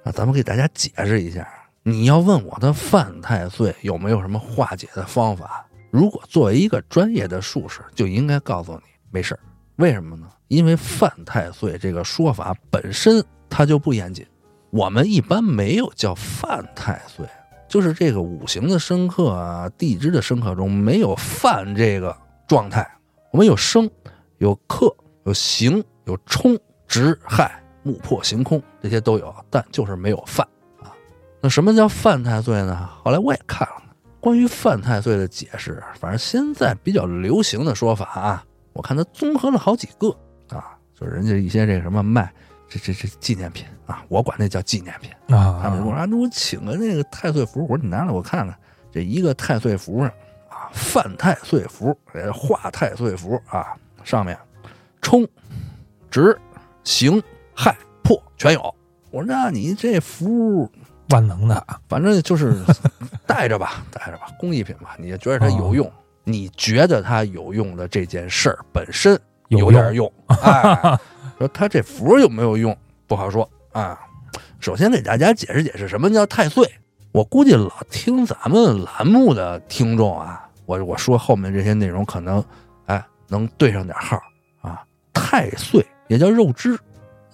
[0.07, 0.11] 啊。
[0.13, 1.47] 咱们给大家解释一下，
[1.83, 5.65] 你要问我的犯太岁有没有什么化解的方法？
[5.91, 9.39] 如果作为一个专业的术士，就应该告诉你没事儿。
[9.77, 10.27] 为什么呢？
[10.47, 14.25] 因为犯太岁这个说法本身它就不严谨，
[14.69, 17.25] 我们一般没有叫犯太岁，
[17.67, 22.15] 就是这个五行的生克啊、地支的生克中没有犯这个
[22.47, 22.89] 状态，
[23.31, 23.89] 我们有生、
[24.39, 24.93] 有克、
[25.25, 30.45] 有刑、有冲、直、害、木破、行空这些都有，但就是没有犯
[30.81, 30.91] 啊。
[31.39, 32.89] 那什么叫犯太岁呢？
[33.03, 33.83] 后来我也看了
[34.19, 40.09] 关于犯太岁的解释，反正现在比较流行的说法啊，我看他综合了好几个
[40.49, 42.33] 啊，就是人家一些这个什么卖
[42.67, 45.11] 这这这纪念品啊，我管那叫纪念品。
[45.35, 48.57] 啊他们说啊，那我请个那个太岁符，我说你拿来我看看，
[48.91, 50.07] 这一个太岁符上
[50.49, 54.37] 啊，犯太岁符，呃，化太岁符啊，上面
[55.01, 55.25] 冲、
[56.09, 56.37] 直、
[56.83, 57.21] 刑、
[57.57, 58.61] 害、破全有。
[59.09, 60.69] 我说那你这符，
[61.09, 62.53] 万能的啊反正就是
[63.25, 65.91] 带着吧，带着吧，工艺品吧，你也觉得它有用，
[66.23, 70.11] 你觉得它有用的这件事儿本身有点用，
[70.43, 70.99] 哎，
[71.39, 73.99] 说它这符有没有用不好说啊。
[74.59, 76.69] 首先给大家解释解释什么叫太岁。
[77.13, 82.43] 我估计老听咱们栏目的听众啊，我我说后面这些内容可能
[82.85, 84.21] 哎能对上点号
[84.61, 84.83] 啊。
[85.13, 86.77] 太岁也叫肉汁，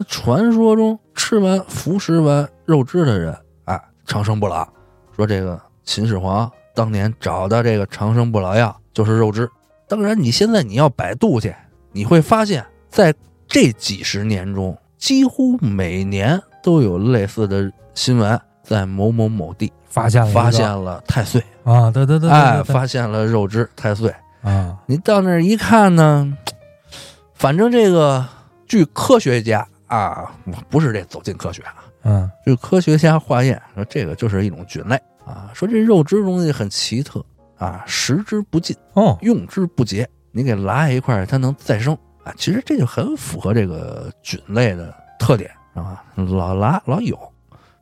[0.04, 3.36] 传说中吃完服食完肉汁的人
[3.66, 4.68] 哎长生不老。
[5.16, 9.50] 说这个秦始皇当年找的这个长生不老药就是肉汁。
[9.88, 11.54] 当然你现在你要百度去，
[11.92, 13.14] 你会发现在
[13.48, 24.12] 这几十年中，几乎每年都有类似的新闻，在某某某地发现了发现了太岁，啊，对对对对哎，发现了肉汁太岁。
[24.42, 26.36] 啊你到那儿一看呢，
[27.36, 28.26] 反正这个
[28.66, 30.32] 据科学家啊，
[30.70, 37.24] 不是这走进科学啊，嗯就科学家化验说这个就是一种菌类啊，说这肉汁东西很奇特
[37.58, 42.34] 啊，食之不尽，哦用之不竭，你给拉一块，它能再生啊。
[42.38, 47.18] 其实这就很符合这个菌类的特点啊，老拉老有。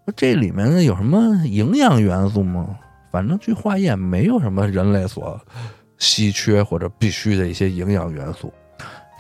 [0.06, 2.78] 那这里面呢有什么营养元素吗？
[3.12, 5.40] 反正据化验没有什么人类所
[5.98, 8.54] 稀缺或者必须的一些营养元素。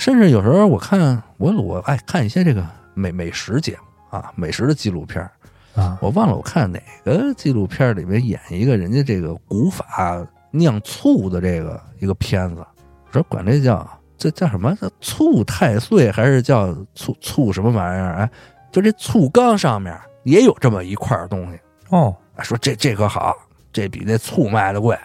[0.02, 5.32] 甚至有时候我看我我爱看一些这个美美食节目啊，美食的纪录片儿
[5.80, 12.66] 啊我忘了我看哪个纪录片里面演一个人家这个古法酿醋的这个一个片子，
[13.12, 13.88] 说管这叫
[14.18, 14.76] 这叫什么？
[14.82, 18.16] 叫醋太岁还是叫醋醋什么玩意儿？
[18.16, 18.32] 哎，
[18.72, 21.60] 就这醋缸上面也有这么一块东西。
[21.90, 23.36] 哦啊说这这可好，
[23.72, 24.98] 这比那醋卖的贵，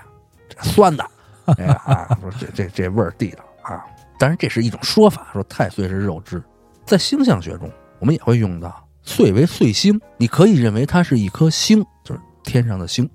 [0.48, 1.04] 这酸的，
[1.58, 3.84] 哎呀啊，说这这这味儿地道啊。
[4.18, 6.42] 当然这是一种说法，说太岁是肉质，
[6.84, 13.08] 在星象学中我们也会用到岁为岁星，你可以认为它是一颗星，就是天上的星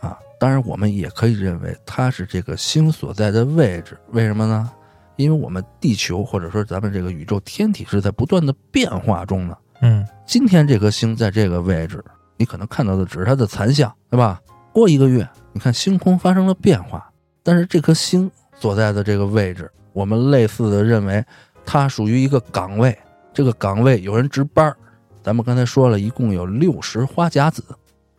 [0.00, 0.18] 啊。
[0.40, 4.70] 当然我们也可以认为它是这个星所在的位置，为什么呢？
[5.16, 9.58] 因为我们地球或者说咱们这个宇宙天体是在不断的变化中的。
[9.80, 12.04] 嗯今天这颗星在这个位置，
[12.36, 14.40] 你可能看到的只是它的残像，对吧？
[14.72, 17.10] 过一个月，你看星空发生了变化，
[17.42, 18.30] 但是这颗星
[18.60, 21.24] 所在的这个位置，我们类似的认为
[21.64, 22.96] 它属于一个岗位，
[23.32, 24.76] 这个岗位有人值班儿。
[25.22, 27.62] 咱们刚才说了一共有六十花甲子，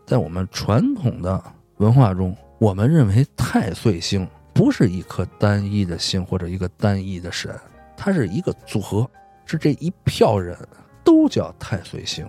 [0.06, 1.42] 在我们传统的
[1.78, 7.52] 文化中，我们认为太岁星不是一颗单一的星或者一个单一的神，
[7.98, 9.10] 它是一个组合，
[9.46, 10.56] 是这一票人
[11.04, 12.28] 都叫太岁星，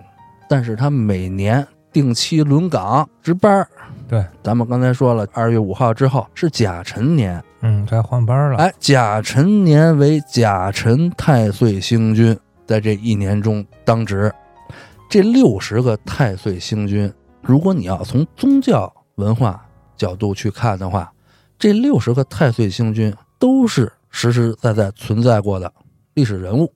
[0.49, 3.67] 但是他每年定期轮岗值班儿。
[4.07, 8.57] 对，咱们刚才说了，二月五号之后是甲辰年，嗯，该换班了。
[8.57, 14.33] 哎，甲辰年为甲辰太岁星君，在这一年中当值。
[15.09, 19.63] 这六十个太岁星君，如果你要从宗教文化
[19.95, 21.11] 角度去看的话，
[21.59, 25.71] 这六十个太岁星君都是实实在在存在过的
[26.13, 26.73] 历史人物。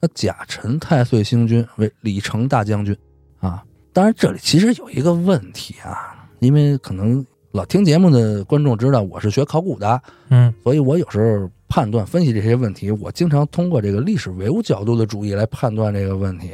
[0.00, 2.96] 那甲辰太岁星君为李成大将军
[3.38, 3.62] 啊。
[3.92, 16.50] 当然，这里其实有一个问题啊，因为可能老听节目的观众知道我是学考古的，嗯所以我有时候判断分析这些问题，我经常通过这个历史唯物角度的主义来判断这个问题。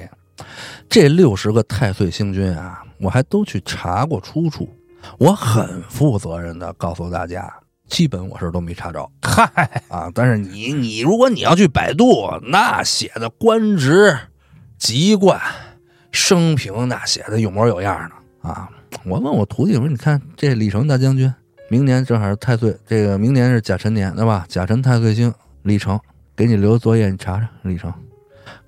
[0.91, 4.69] 这六十个太岁星君啊，我还都去查过出处。
[5.17, 7.51] 我很负责任的告诉大家，
[7.89, 10.11] 基本我是都没查着嗨，啊。
[10.15, 14.15] 但是你你如果你要去百度，那写的官职、
[14.77, 15.41] 籍贯、
[16.13, 18.11] 生平，那写的有模有样
[18.43, 18.69] 的啊。
[19.05, 21.33] 我问我徒弟，我说你看这李成大将军，
[21.69, 24.45] 明年正好是太岁，这个明年是甲辰年，对吧？
[24.49, 25.99] 甲辰太岁星李成，
[26.37, 27.93] 给你留作业，你查查李成，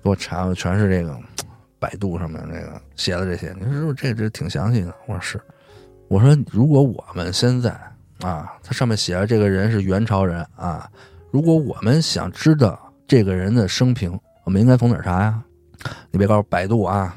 [0.01, 1.17] 给我查，全是这个
[1.79, 3.53] 百度上面这个写的这些。
[3.59, 4.93] 你说这这挺详细的？
[5.07, 5.41] 我说是。
[6.07, 7.71] 我说如果我们现在
[8.21, 10.89] 啊，它上面写着这个人是元朝人啊，
[11.31, 15.41] 如果我们想知道这个人的生平，我们应该从哪儿查呀？
[16.11, 17.15] 你别告诉百度啊！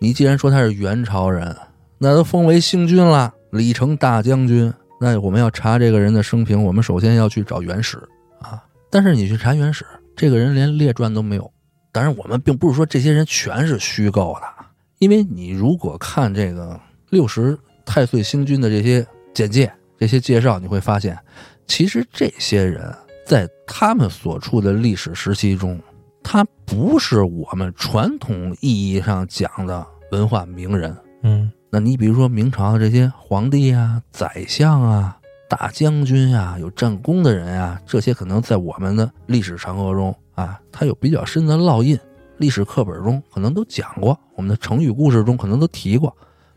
[0.00, 1.54] 你既然说他是元朝人，
[1.98, 4.72] 那都封为星君了，李成大将军。
[5.00, 7.96] 那我们要查这个人的生平，我们首先要去找原始
[8.40, 8.62] 啊。
[8.90, 9.84] 但是你去查原始，
[10.16, 11.52] 这个人连列传都没有。
[11.92, 14.64] 当然，我们并不是说这些人全是虚构的，
[14.98, 16.78] 因为你如果看这个
[17.10, 21.18] 六十太岁星君的这些简介、这些介绍，你会发现，
[21.66, 22.94] 其实这些人
[23.26, 25.80] 在他们所处的历史时期中，
[26.22, 30.96] 他不是我们传统意义上讲的文化名人。
[31.22, 35.18] 嗯那你比如说明朝的这些皇帝啊、宰相啊、
[35.50, 41.98] 大将军啊、有战功的人啊，这些可能在我们的历史长河中啊，他有比较深的烙印，
[42.38, 46.16] 历史课本中可能都讲过，我们的成语故事中可能都提过。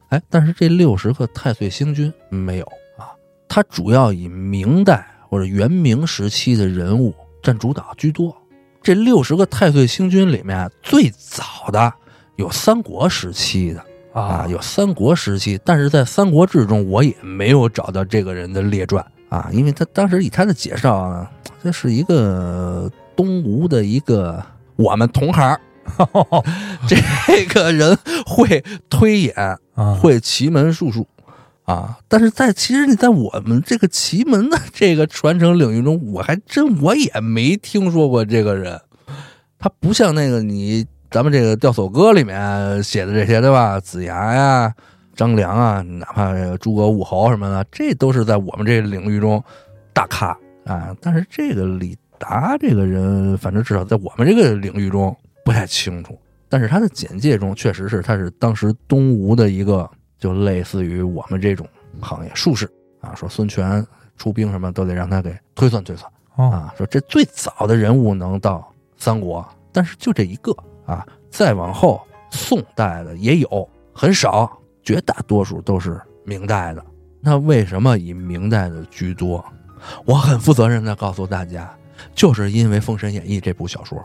[0.09, 2.65] 哎，但是这六十个太岁星君没有
[2.97, 3.11] 啊，
[3.49, 8.35] 它主要以明代或者元明时期的人物占主导居多。
[8.81, 11.93] 这六十个太岁星君里面，最早的
[12.37, 13.85] 有三国时期的。
[14.13, 21.25] 啊，有三国时期，但是在《三国志》中我也没有找到这个人的列传啊，因为他当时以他的介绍呢，
[21.63, 24.43] 这是一个东吴的一个
[24.75, 25.57] 我们同行，
[26.89, 29.33] 这个人会推演，
[29.75, 31.07] 啊，会奇门术数
[31.63, 38.81] 啊，但是在其实你在我们这个奇门的这个传承领域中，我还真我也没听说过这个人，
[39.57, 40.85] 他不像那个你。
[41.11, 43.77] 咱们这个《吊叟歌》里面写的这些，对吧？
[43.81, 44.73] 子牙呀、
[45.13, 49.43] 张良啊，哪怕这个诸葛武侯什么的，这都是在我们这个领域中
[49.91, 50.27] 大咖
[50.63, 50.95] 啊。
[51.01, 56.17] 但是这个李达这个人，反正至少在我们这个领域中不太清楚。
[56.47, 61.67] 但是他的简介中确实是他是当时东吴的一个，就类似于我们这种
[61.99, 62.71] 行业术士
[63.01, 63.13] 啊。
[63.15, 66.73] 说孙权出兵什么都得让他给推算推算哦，啊。
[66.77, 70.55] 说这最早的人物能到三国，但是就这一个。
[70.91, 72.01] 啊，再往后，
[72.31, 74.51] 宋代的也有，很少，
[74.83, 76.83] 绝大多数都是明代的。
[77.21, 79.43] 那为什么以明代的居多？
[80.03, 81.73] 我很负责任的告诉大家，
[82.13, 83.97] 就是因为《封神演义》这部小说，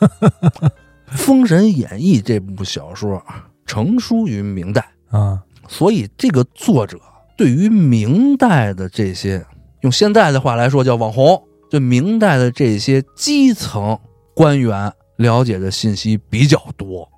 [1.06, 3.24] 《封神演义》这部小说
[3.64, 7.00] 成书于明代，啊，所以这个作者
[7.38, 9.42] 对于明代的这些，
[9.80, 13.98] 用现在的话来说叫网红，对明代的这些基层
[14.34, 14.92] 官员。
[15.22, 17.08] 了解的信息比较多，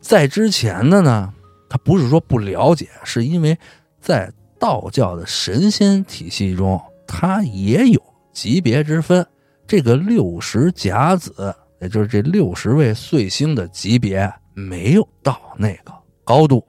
[0.00, 1.32] 在之前的呢，
[1.70, 3.56] 他不是说不了解，是因为
[4.00, 9.26] 在道教的神仙体系中，他也有级别之分。
[9.66, 16.62] 这个六十甲子，也就是这六十位岁星的级别，没有到那个高度。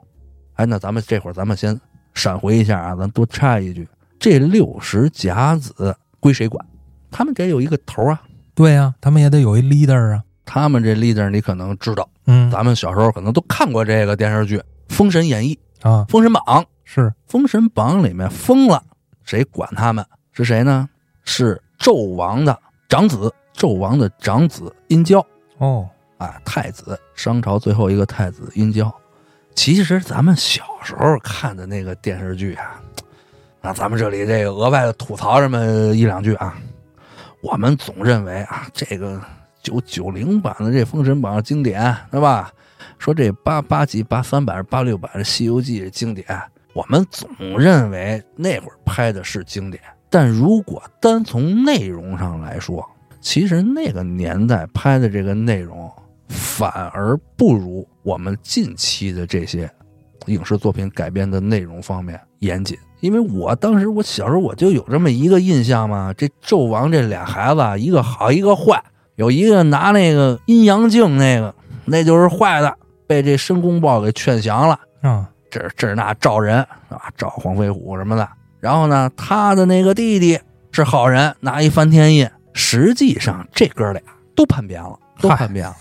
[0.54, 1.78] 哎，那咱们这会儿咱们先
[2.14, 3.86] 闪回一下啊，咱多插一句：
[4.18, 6.66] 这六十甲子归谁管？
[7.12, 8.22] 他们得有一个头啊。
[8.54, 10.24] 对呀、他们也得有一 leader 啊。
[10.46, 14.58] 他们这 leader 你可能知道，嗯咱们小时候可能都看过这个电视剧
[14.90, 15.58] 《封神演义》
[15.90, 16.44] 啊《封神榜》。
[16.88, 18.82] 是《封神榜》里面封了，
[19.24, 20.06] 谁管他们？
[20.34, 20.88] 是谁呢？
[21.24, 25.26] 是纣王的长子，纣王的长子殷郊
[25.58, 28.94] 哦，啊，太子，商朝最后一个太子殷郊。
[29.56, 32.80] 其实咱们小时候看的那个电视剧啊，
[33.62, 36.56] 那，咱们这里这个额外的吐槽这么一两句啊，
[37.42, 39.20] 我们总认为啊，这个
[39.66, 42.54] 九九零版的这《封神榜》经典，对吧？
[43.00, 46.26] 说这八八几、八三版、八六版《西游记》经典，
[46.74, 47.28] 我们总
[47.60, 52.88] 认为那会儿拍的是经典，但如果单从内容上来说，
[53.20, 55.92] 其实那个年代拍的这个内容，
[56.28, 59.68] 反而不如我们近期的这些
[60.28, 62.78] 影视作品改编的内容方面严谨。
[63.02, 68.82] 因为我当时我小时候我就有这么一个印象嘛，这纣王这俩孩子，一个好一个坏，
[69.16, 71.54] 有一个拿那个阴阳镜那个，
[71.86, 72.76] 那就是坏的，
[73.08, 74.80] 被这申公豹给劝降了。
[75.02, 76.58] 啊，这这那赵人
[76.90, 78.28] 啊，赵黄飞虎什么的。
[78.60, 80.40] 然后呢，他的那个弟弟
[80.72, 82.28] 是好人，拿一翻天印。
[82.54, 84.02] 实际上这哥俩
[84.34, 85.76] 都叛变了，都叛变了。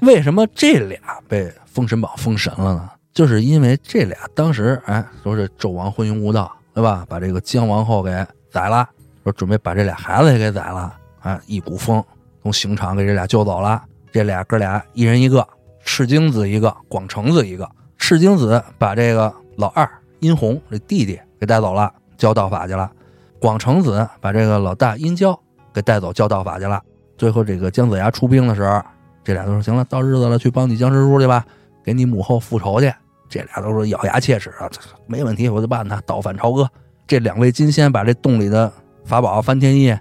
[0.00, 2.88] 为什么这俩被《封神榜》封神了呢？
[3.12, 7.04] 就是因为这俩当时哎说是纣王昏庸无道，对吧？
[7.08, 8.88] 把这个姜王后给宰了，
[9.24, 12.02] 说准备把这俩孩子也给宰了，啊，一股风
[12.42, 13.82] 从刑场给这俩救走了。
[14.12, 15.46] 这俩哥俩一人一个，
[15.84, 17.68] 赤精子一个，广成子一个。
[17.96, 19.88] 赤精子把这个老二
[20.18, 22.90] 殷红这弟弟给带走了，教道法去了。
[23.38, 25.38] 广成子把这个老大殷郊
[25.72, 26.82] 给带走教道法去了。
[27.16, 28.82] 最后这个姜子牙出兵的时候，
[29.22, 31.44] 这俩都说行了，到日子了，去帮你姜师叔去吧，
[31.84, 32.92] 给你母后复仇去。
[33.28, 34.68] 这俩都说咬牙切齿啊，
[35.06, 36.68] 没问题，我就办他，倒反朝歌。
[37.06, 38.72] 这两位金仙把这洞里的
[39.04, 39.96] 法宝翻天印、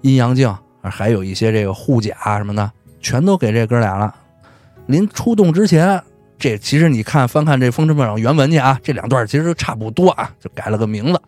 [0.00, 0.56] 阴阳镜，
[0.90, 2.70] 还有一些这个护甲什么的。
[3.00, 4.14] 全都给这哥俩了。
[4.86, 6.00] 临出动之前，
[6.38, 11.20] 这其实你看翻看这《封神榜》原文去啊，这两段其实差不多啊，就改了个名字。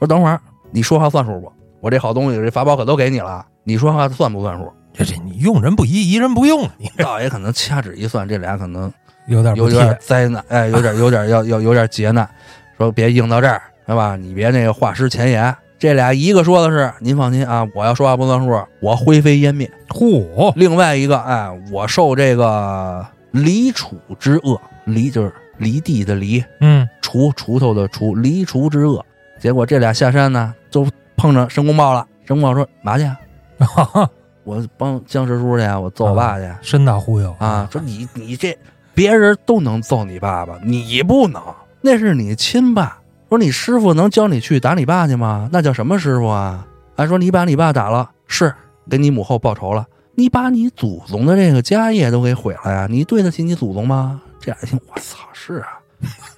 [0.00, 0.40] 说等会儿
[0.72, 1.52] 你说话算数不？
[1.80, 4.72] 我这好东西，这法宝可都给你了，你说话算不算数？
[4.92, 6.68] 这这你用人不疑，疑人不用。
[6.76, 8.92] 你倒也可能掐指一算，这俩可能
[9.28, 12.28] 有点有点灾难，哎，有点有点要要有点劫难。
[12.76, 14.16] 说别硬到这儿，是吧？
[14.16, 15.54] 你别那个画师前言。
[15.82, 19.68] 这俩一个说的是您放心啊，我要说话不算数，我灰飞烟灭。
[19.88, 20.52] 嚯！
[20.54, 29.04] 另外一个，哎，我受这个离楚之恶，离就是离地的离，嗯，锄锄头的锄，离锄之恶。
[29.40, 32.06] 结果这俩下山呢，就碰着申公豹了。
[32.28, 33.10] 申公豹说：“嘛去？
[34.44, 37.68] 我帮姜师叔去，我揍我爸去。”深大忽悠啊！
[37.72, 38.56] 说你你这
[38.94, 41.42] 别人都能揍你爸爸，你不能，
[41.80, 42.98] 那是你亲爸。
[43.32, 45.48] 说你师傅能教你去打你爸去吗？
[45.50, 46.66] 那叫什么师傅啊？
[46.94, 48.54] 还说你把你爸打了，是
[48.90, 49.86] 给你母后报仇了。
[50.14, 52.86] 你把你祖宗的这个家业都给毁了呀？
[52.90, 54.20] 你对得起你祖宗吗？
[54.38, 55.80] 这俩一听，我操，是啊，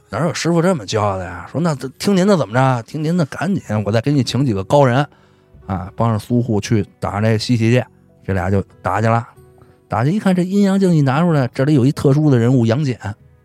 [0.08, 1.44] 哪有师傅这么教的呀？
[1.50, 2.82] 说那听您的怎么着？
[2.84, 5.04] 听您的，赶紧，我再给你请几个高人，
[5.66, 7.84] 啊，帮着苏护去打那西岐去。
[8.24, 9.26] 这俩就打去了，
[9.88, 12.96] 打去一看，这阴阳镜一拿出来，这里有一特殊的人物杨戬。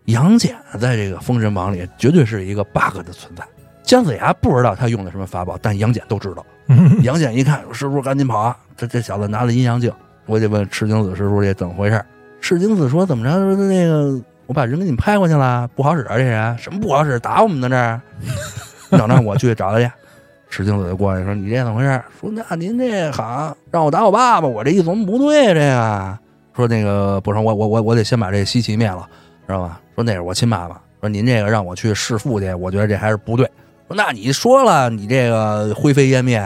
[0.09, 3.43] 杨戬在这个《封神榜》里绝对是一个 bug 的存在。
[3.83, 6.45] 姜子牙不知道他用的什么法宝，但杨戬都知道。
[7.01, 8.57] 杨戬一看，师傅赶紧跑啊！
[8.77, 9.91] 这这小子拿了阴阳镜，
[10.25, 12.03] 我得问赤精子师傅这怎么回事。
[12.41, 13.31] 赤精子说：“怎么着？
[13.31, 16.17] 说那个我把人给你拍过去了，不好使啊！
[16.17, 17.19] 这人什么不好使？
[17.19, 18.01] 打我们呢？
[18.89, 19.91] 这等着我去找他去。”
[20.49, 26.17] 赤精子就过来说：“你这怎么回事？”说：“那您这好让我打我爸爸，我这一琢磨不对，这个
[26.55, 29.07] 说那个不成，我我我我得先把这西岐灭了，
[29.49, 30.79] 知道吧？”说那是我亲妈妈。
[31.01, 33.49] 说您这个让我去弑父去，我觉得这还是不对。
[33.87, 36.37] 说那你说了，你这个灰飞烟灭，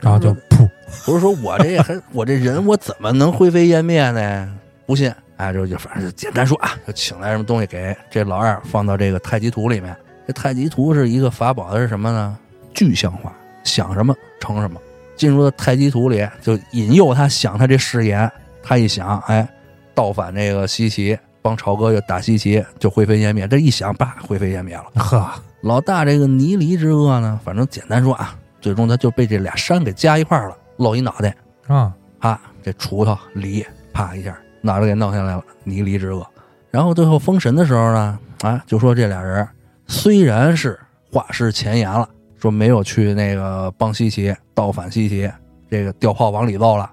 [0.00, 0.68] 然后就噗，
[1.04, 4.58] 不是说我这还 我这人我怎么能灰飞烟灭呢？
[4.86, 9.94] 不信，哎，就就反正就简单说啊，就请来什么东西给这老二放到这个太极图里面。
[10.26, 12.36] 这太极图是一个法宝的是什么呢？
[12.74, 13.32] 具象化，
[13.62, 14.80] 想什么成什么。
[15.16, 18.30] 进入到太极图里，就引诱他想他这誓言。
[18.62, 19.46] 他一想，哎，
[19.94, 21.18] 倒反这个西岐。
[21.40, 24.84] 帮朝哥就打西岐就灰飞烟灭，这一想，叭，灰飞烟灭了。
[25.00, 25.30] 呵，
[25.62, 31.34] 老大这个泥犁之恶呢，反正简单说啊，最终他就被这俩山给夹一块了，露一脑袋
[31.66, 36.26] 啊，啪，这锄头犁，啪一下，脑袋给弄下来了，泥犁之恶。
[36.70, 39.46] 然后最后封神的时候呢，啊，就说这俩人
[39.86, 40.78] 虽然是
[41.10, 42.08] 画师前言了，
[42.40, 45.30] 说没有去那个帮西岐倒反西岐，
[45.70, 46.90] 这个掉炮往里揍了，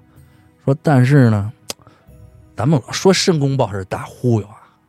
[0.64, 1.52] 说但是呢。
[2.56, 4.48] 咱们老说申公豹是大忽悠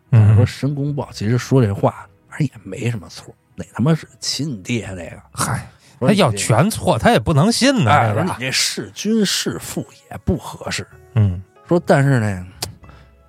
[0.09, 5.68] 啊，说申公豹其实说这话反正也没什么错，哪他妈是亲爹那个，嗨，
[5.99, 8.13] 他要全错他也不能信呢。
[8.13, 12.45] 说你这弑君弑父也不合适，嗯，说但是呢，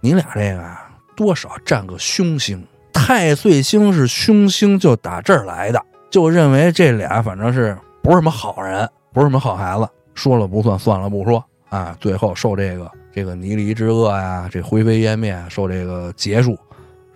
[0.01, 0.77] 你俩这个
[1.17, 12.89] 多少占个凶星，太岁星是凶星，就打这儿来的，就认为这俩反正是不是什么好人，不是什么好孩子，说了不算，算了不说啊，最后受这个。
[13.13, 16.59] 这个泥犁之恶呀，这灰飞烟灭，受这个结束。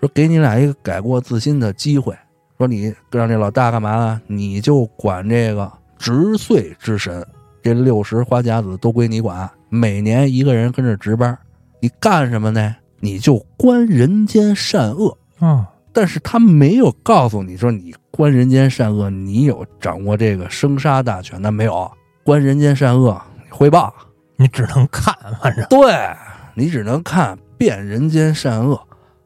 [0.01, 2.15] 说给你俩一个改过自新的机会。
[2.59, 4.21] 说你让这老大干嘛呢？
[4.27, 7.25] 你就管这个值岁之神，
[7.63, 9.49] 这六十花甲子都归你管。
[9.69, 11.37] 每年一个人跟着值班，
[11.81, 12.77] 你干什么呢？
[13.01, 15.69] 你就观人间善恶啊。
[15.93, 21.41] 但是他没有告诉你说，你观人间善恶，你有掌握这个生杀大权？
[21.43, 21.91] 那没有。
[22.25, 23.21] 观人间善恶，
[23.51, 23.93] 汇报。
[24.43, 25.65] 你只能看，反正。
[25.71, 25.95] 对
[26.55, 28.79] 你只能看遍人间善恶，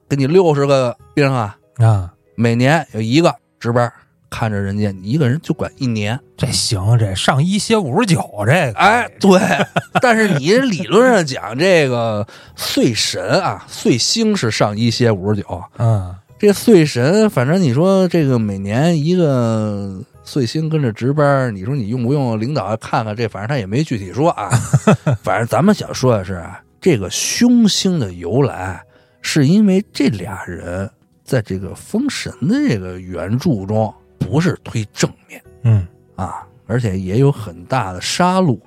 [0.09, 3.91] 给你六十个兵啊啊，每年有一个值班
[4.29, 9.41] 看着人家，你一个人就管一年，这行这上一歇五十九，这个哎对，
[10.03, 20.03] 但是你理论上讲，这个岁神啊，岁星是上一歇五十九，嗯，这岁神反正你说这个每年一个。
[20.27, 22.39] 岁星跟着值班，你说你用不用？
[22.39, 24.51] 领导看看这，反正他也没具体说啊。
[25.23, 26.45] 反正咱们想说的是，
[26.81, 28.83] 这个凶星的由来
[29.23, 30.91] 是因为这俩人
[31.25, 38.59] 在这个《封神》的这个原著中不是推正面嗯啊，而且也有很大的杀戮。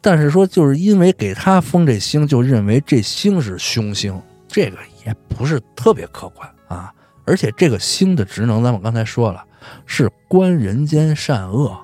[0.00, 6.92] 但是说，就是因为给他封这星，就认为这星是凶星，这个也不是特别客观啊。
[7.24, 9.44] 而且这个星的职能，咱们刚才说了，
[9.86, 11.78] 是观人间善恶，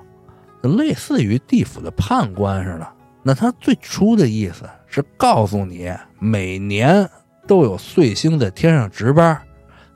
[0.61, 2.87] 类似于地府的判官似的。
[3.21, 7.07] 那他最初的意思是告诉你，每年
[7.47, 9.39] 都有岁星在天上值班，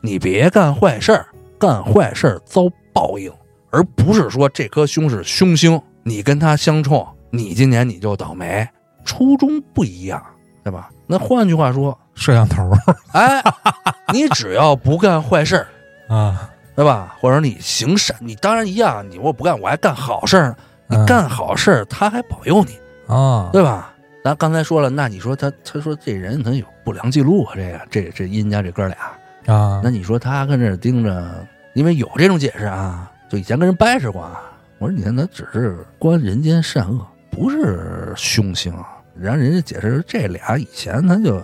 [0.02, 1.26] 你别干坏事儿，
[1.58, 3.32] 干坏事儿遭报应，
[3.72, 8.68] 而不是说这颗星是凶星，你跟他相冲，你今年你就倒霉。
[9.06, 10.22] 初衷不一样，
[10.64, 10.90] 对吧？
[11.08, 12.72] 那换句话说，摄像头
[13.12, 13.42] 哎，
[14.14, 15.68] 你只要不干坏事儿，
[16.14, 17.16] 啊，对吧？
[17.20, 20.58] 或者你行善，你当然一样，你我不干，我还干好事儿呢。
[20.88, 23.94] 你嗯干好事儿，他还保佑你，啊，对吧？
[24.24, 34.42] 咱刚才说了，那你说他，他说这人他有不良记录啊，这个这这殷家这哥俩，啊那，你说他跟这儿盯着，因为有这种解释啊，就以前跟人掰扯过啊。
[34.80, 38.98] 我说你看他只是观人间善恶，不是凶星啊。
[39.18, 41.42] 然后人家解释这俩以前他就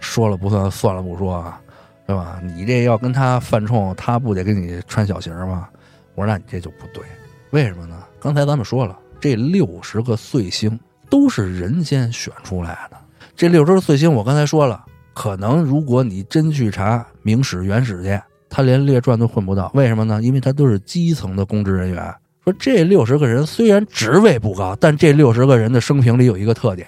[0.00, 1.60] 说了不算，算了不说啊，
[2.06, 2.40] 对吧？
[2.42, 5.68] 你这要跟他犯冲，他不得给你穿小鞋吗？
[6.14, 7.02] 我说那你这就不对，
[7.50, 7.96] 为什么呢？
[8.20, 10.78] 刚才咱们说了，这六十个岁星
[11.08, 12.96] 都是人间选出来的。
[13.34, 19.70] 这六十个岁星，我刚才说了，可能如果你真去查明史原始去，他连列传都混不到。
[19.74, 20.22] 为什么呢？
[20.22, 22.14] 因为他都是基层的公职人员。
[22.44, 26.86] 说这六十个人虽然职位不高，但这六十个人的生平里有一个特点：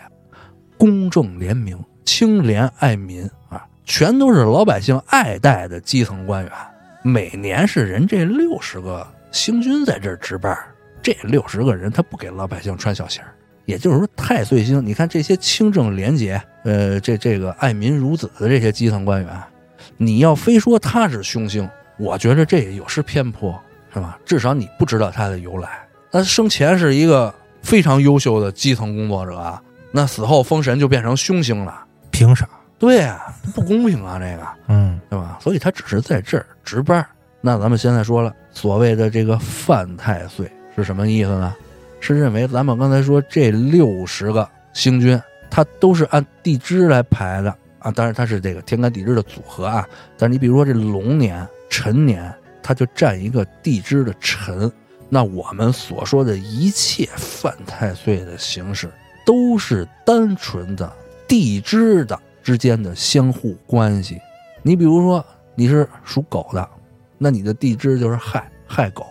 [0.77, 6.53] 公正廉明、清廉爱民啊，全都是老百姓爱戴的基层官员。
[7.03, 10.59] 每年是人这六十个星君在这值班，
[11.01, 13.23] 这六十个人他不给老百姓穿小鞋。
[13.65, 19.43] 也就是说，太岁星，你看这些清正廉洁，呃，这这个爱民如子的这些基层官员，
[19.97, 23.57] 你要非说他是凶星，我觉得这也有失偏颇，
[23.95, 24.19] 是吧？
[24.25, 25.69] 至少你不知道他的由来。
[26.11, 27.33] 他生前是一个
[27.63, 29.63] 非常优秀的基层工作者啊，
[29.93, 32.49] 那死后封神就变成凶星了，凭啥？
[32.79, 34.47] 对啊、不公平啊，这个。
[34.69, 35.39] 嗯对吧？
[35.41, 37.07] 所以他只是在这儿值班儿。
[37.41, 41.55] 那咱们现在说了，所谓的这个犯太岁是什么意思呢？
[42.01, 45.21] 是认为咱们刚才说这六十个星君，
[45.51, 47.91] 他都是按地支来排的啊。
[47.91, 49.89] 当然，它是这个天干地支的组合啊。
[50.19, 54.71] 但是你比如说这龙年、辰年，它就占一个地支的辰。
[55.09, 58.91] 那我们所说的一切犯太岁的形式，
[59.25, 60.93] 都是单纯的
[61.29, 64.21] 地支的之间的相互关系。
[64.63, 65.25] 你比如说
[65.57, 66.69] 你是属狗的，
[67.19, 69.05] 那你的地支就是亥亥狗，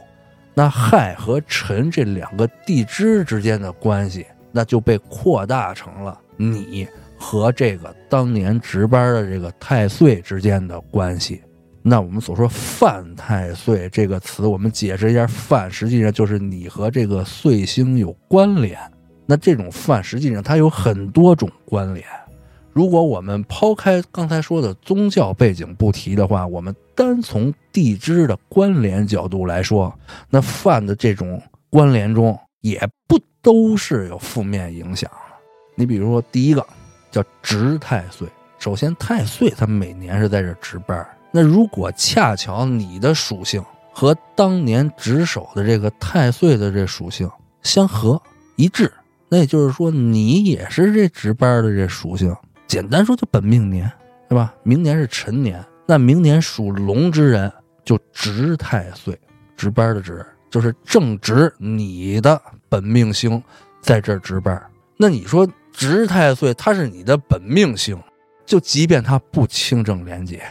[0.53, 11.41] 那亥和辰这两个地支之间的关系，那就被扩大成了你和这个当年值班的这个太岁之间的关系。
[11.81, 18.79] 那我们所说“犯太岁”这个词，我们解释一下，“犯”实际上就是你和这个岁星有关联。
[19.25, 22.05] 那这种“犯”实际上它有很多种关联。
[22.75, 29.97] 如果我们抛开刚才说的宗教背景不提的话，我们单从地支的关联角度来说，
[30.29, 35.09] 那犯的这种关联中也不都是有负面影响。
[35.75, 36.67] 你比如说，第一个
[37.09, 38.27] 叫值太岁，
[38.59, 43.63] 首先太岁它每年是在这值班，那如果恰巧你的属性
[43.93, 47.31] 和当年值守的这个太岁的这属性
[47.63, 48.21] 相合
[48.57, 48.91] 一致，
[49.29, 52.35] 那也就是说你也是这值班的这属性。
[52.67, 53.91] 简单说就本命年，
[54.27, 54.53] 对吧？
[54.63, 57.51] 明年是辰年，那明年属龙之人
[57.83, 59.17] 就值太岁，
[59.55, 63.41] 值班的值就是正值你的本命星
[63.81, 64.61] 在这儿值班。
[64.97, 67.97] 那你说值太岁，它是你的本命星，
[68.45, 70.41] 就即便它不清正廉洁，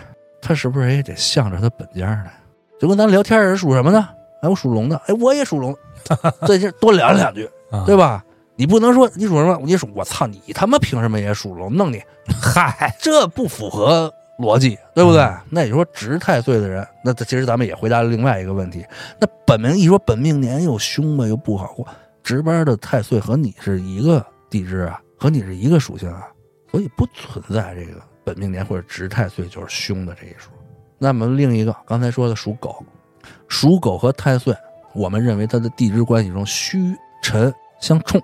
[0.41, 2.31] 它是不是也得向着它本家呢？
[2.81, 4.09] 就跟咱聊天人属什么呢？
[4.43, 5.77] 哎，我属龙的，哎，我也属龙，
[6.47, 8.24] 在 这多聊两句，啊，对吧？
[8.57, 11.73] 你不能说你属什么，你属我操，你他妈凭什么也属龙？
[11.73, 12.03] 弄你！
[12.41, 15.23] 嗨， 这不符合逻辑，对不对？
[15.23, 18.85] 嗯那你说值太岁的人，那其实咱们也回答了另外一个问题：
[19.21, 21.87] 那本命一说本命年又凶吧，又不好过，
[22.23, 26.29] 值班的太岁和你是一个地支啊，和你是一个属性啊，
[26.71, 30.53] 所以不存在这个本命年或者值太岁就是凶的这一说。
[30.97, 32.85] 那么另一个刚才说的属狗，
[33.49, 34.55] 属狗和太岁，
[34.95, 38.21] 我们认为它的地支关系中戌辰相冲，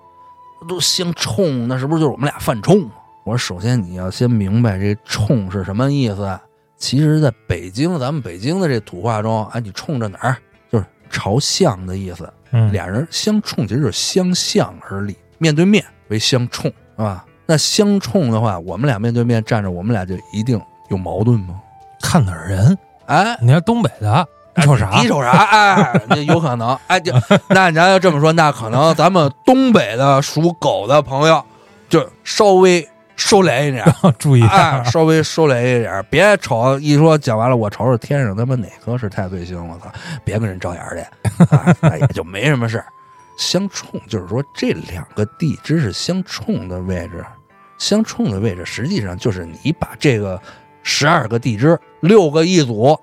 [0.67, 2.89] 都相冲，那是不是就是我们俩犯冲？
[3.23, 6.39] 我说，首先你要先明白这“冲”是什么意思。
[6.75, 10.37] 其实，在北京，咱们北京的这土话中，哎，你冲着哪儿，
[10.71, 12.27] 就是朝向的意思。
[12.51, 17.23] 嗯，俩人相冲，其实就是相向而立，面对面为相冲，是吧？
[17.45, 20.59] 那相冲的话，我们俩面对面站着，我们俩就一定
[20.89, 21.61] 有矛盾吗？
[22.01, 22.77] 看哪儿人？
[23.05, 25.07] 哎，你看东北的，你瞅啥你？
[25.07, 25.31] 瞅啥？
[25.31, 26.77] 哎，这有可能。
[26.87, 27.13] 哎，就
[27.49, 31.43] 那咱要这么说，那可能咱们东北的属狗的朋友
[31.89, 33.85] 就稍微收敛一点，
[34.19, 34.85] 注意哎，点。
[34.85, 39.91] 稍微收敛一点，别瞅一说讲完了，我瞅瞅天上他妈哪颗是太岁星，我操，
[40.23, 42.85] 别跟人照眼儿去，哎那也就没什么事儿。
[43.37, 47.25] 相冲就是说这两个地支是相冲的位置，
[47.77, 50.39] 相冲的位置实际上就是你把这个
[50.83, 52.99] 十二个地支六个一组，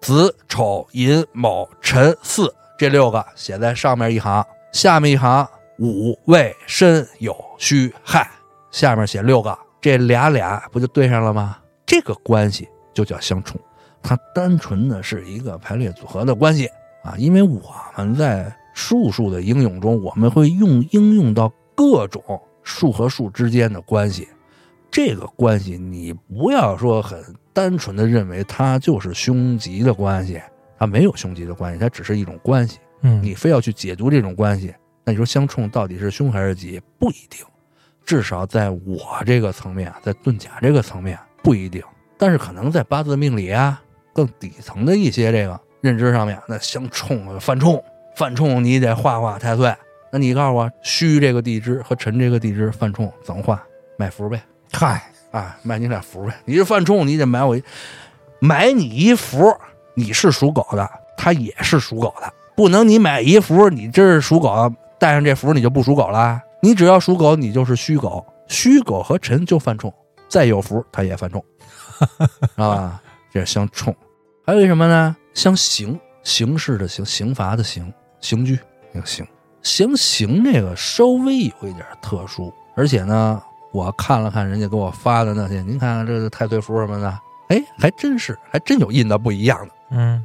[0.00, 5.46] 子丑寅卯辰巳这六个写在上面一行，下面一行
[5.78, 8.30] 午未申酉戌亥，
[8.70, 11.58] 下面写六个，这俩俩不就对上了吗？
[11.84, 13.60] 这个关系就叫相冲，
[14.02, 16.68] 它单纯的是一个排列组合的关系
[17.02, 17.60] 啊，因为我
[17.96, 22.22] 们在数数的应用中，我们会用应用到各种
[22.62, 24.28] 数和数之间的关系。
[24.90, 27.22] 这个关系你不要说很
[27.52, 30.40] 单纯的认为它就是凶吉的关系，
[30.78, 32.78] 它没有凶吉的关系，它只是一种关系。
[33.02, 34.74] 嗯，你非要去解读这种关系，
[35.04, 36.80] 那你说相冲到底是凶还是吉？
[36.98, 37.44] 不一定，
[38.04, 41.82] 至少在我这个层面，在遁甲这个层面不一定，
[42.16, 43.80] 但是可能在八字命理啊
[44.12, 47.80] 更底层的一些这个认知上面，那相冲啊犯冲，
[48.16, 49.72] 犯冲你得画画太岁。
[50.10, 53.62] 那你告诉我，戌这个地支和辰这个地支犯冲怎么画？
[53.96, 54.40] 买符呗。
[54.72, 56.34] 嗨，啊，买你俩符呗。
[56.44, 57.62] 你是犯冲，你得买我一，
[58.40, 59.56] 买你一符，
[59.94, 66.40] 你是属狗的，他也是属狗的，不能你买一符，你这是属狗，带上这符你就不属狗了。
[66.60, 69.92] 你只要属狗，你就是虚狗，虚狗和辰就犯冲，
[70.28, 71.44] 再有符他也犯冲，
[72.18, 73.00] 知道吧？
[73.32, 73.94] 这是相冲。
[74.44, 75.16] 还有一什么呢？
[75.34, 78.58] 相刑，刑事的刑，刑罚的刑，刑拘
[78.92, 79.26] 那个刑。
[79.62, 83.42] 相刑这个稍微有一点特殊，而且呢，
[83.72, 89.74] 我看了看人家给我发的那些，您看看这个太岁符什么的，哎，还真是，还真有印的不一样的。
[89.90, 90.24] 嗯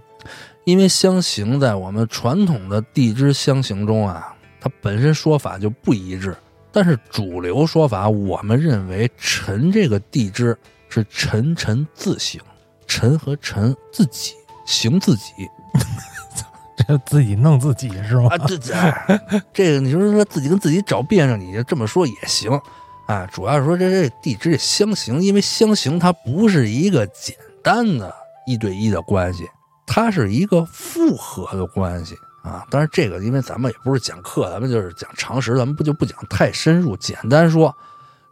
[0.66, 6.34] 因为相刑在我们传统的地支相刑中啊，它本身说法就不一致。
[6.72, 12.40] 但是主流说法，我们认为辰这个地支是辰辰自刑，
[12.88, 14.34] 辰和辰自己
[14.66, 15.34] 行自己
[16.88, 18.38] 这自己弄自己是吗啊，？
[18.48, 18.74] 这这
[19.52, 22.50] 这个你说说自己跟自己找别扭，你就这么说也行
[23.06, 23.26] 啊。
[23.28, 28.14] 主要是说这这地支这相刑，因为相刑它不是一个简单的
[28.46, 29.48] 一对一的关系，
[29.86, 32.66] 它是一个复合的关系啊。
[32.70, 37.76] 当然，这个因为咱们也不是讲课，咱们就是讲常识，咱们不就不讲太深入，简单说，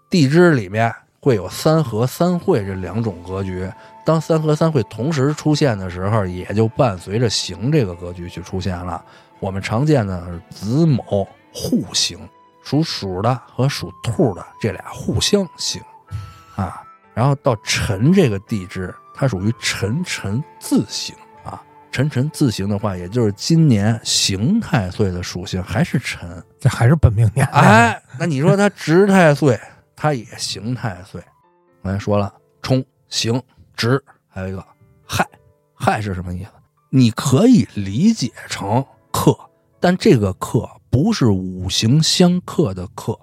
[0.10, 3.70] 地支里面会有三合、三会这两种格局。
[4.04, 9.04] 当三合、三会同时出现的时候，也就伴随着刑这个格局去出现了。
[9.40, 12.18] 我们常见的子卯互刑，
[12.64, 15.82] 属鼠的和属兔的这俩互相刑
[16.56, 16.82] 啊。
[17.14, 21.62] 然后到辰这个地支，它属于辰辰自刑啊。
[21.92, 26.42] 辰辰自刑的话，也就是今年刑太岁的属性还是辰。
[26.60, 27.46] 这还是本命年。
[27.48, 29.60] 哎，那你说他值太岁，
[29.96, 31.22] 他也刑太岁。
[31.84, 33.42] 刚才说了，冲、刑、
[33.76, 34.66] 值，还有一个
[35.06, 35.28] 亥。
[35.74, 36.52] 亥是什么意思？
[36.92, 39.38] 你可以理解成克，
[39.80, 43.18] 但这个克不是五行相克的克，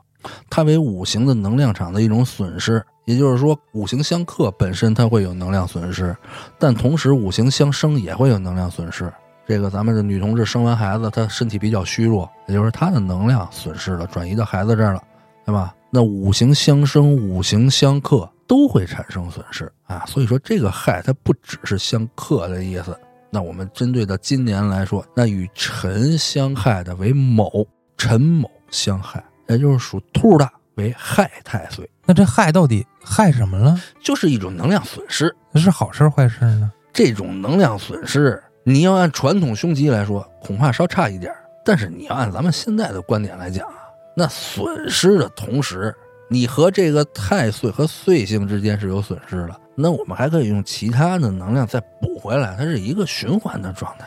[0.51, 2.85] 它为五行的能量场的一种损失。
[3.05, 6.15] 也就是说，五行相克本身它会有能量损失，
[6.59, 9.11] 但同时五行相生也会有能量损失。
[9.47, 15.03] 这个咱们的女同志生完孩子，她身体比较虚弱，也就是她的能量损失了，转移到孩子这儿了，
[15.47, 15.75] 对吧？
[15.91, 20.05] 那五行相生、五行相克都会产生损失啊。
[20.07, 22.95] 所以说，这个害它不只是相克的意思。
[23.31, 27.67] 那我们针对到今年来说，那与辰相害的为卯，
[27.97, 33.79] 辰卯相害，也就是属兔的为亥太岁，那这害到底害什么了？
[34.01, 35.35] 就是一种能量损失。
[35.53, 36.73] 那是好事儿坏事儿呢？
[36.93, 43.75] 这种能量损失，你要按传统凶吉来说，恐怕稍差一点儿但是你要按咱们现在的观点来讲啊，
[44.17, 45.95] 那损失的同时，
[46.31, 54.07] 你和这个太岁和岁星之间是有损失的，那我们还可以用其他的能量再补回来，它是一个循环的状态。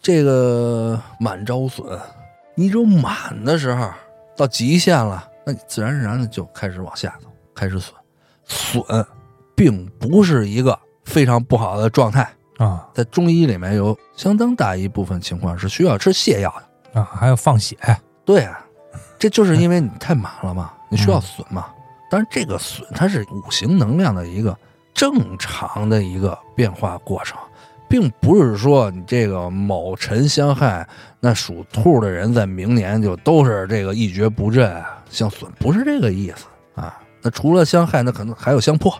[0.00, 1.86] 这个满招损，
[2.56, 3.88] 你只有满的时候
[4.36, 7.94] 到极限了，那你自然而然的就开始往下走，开始损。
[8.44, 8.82] 损
[9.54, 16.52] 并不是一个非常不好的状态，啊在中医里面有相当大一部分情况是需要吃泻药
[16.92, 17.00] 的。
[17.00, 17.76] 啊，还有放血，
[18.24, 18.66] 对啊，
[19.20, 21.72] 这就是因为你太满了嘛，你需要损嘛。
[22.10, 24.58] 当然，这个损它是五行能量的一个
[24.94, 27.38] 正常的一个变化过程，
[27.88, 30.86] 并不是说你这个卯辰相害，
[31.20, 36.98] 那属兔的人在明年就都是这个一蹶不振啊，相损不是这个意思啊。
[37.20, 38.92] 那除了相害，那可能还有相破。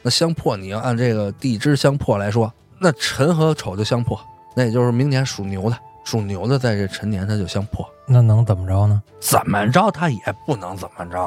[0.00, 4.18] 那相破你要按这个地支相破来说，那辰和丑就相破，
[4.54, 5.76] 那也就是明年属牛的，
[6.08, 7.86] 属牛的在这陈年他就相破。
[8.06, 9.02] 那能怎么着呢？
[9.20, 11.20] 怎么着，他也不能怎么着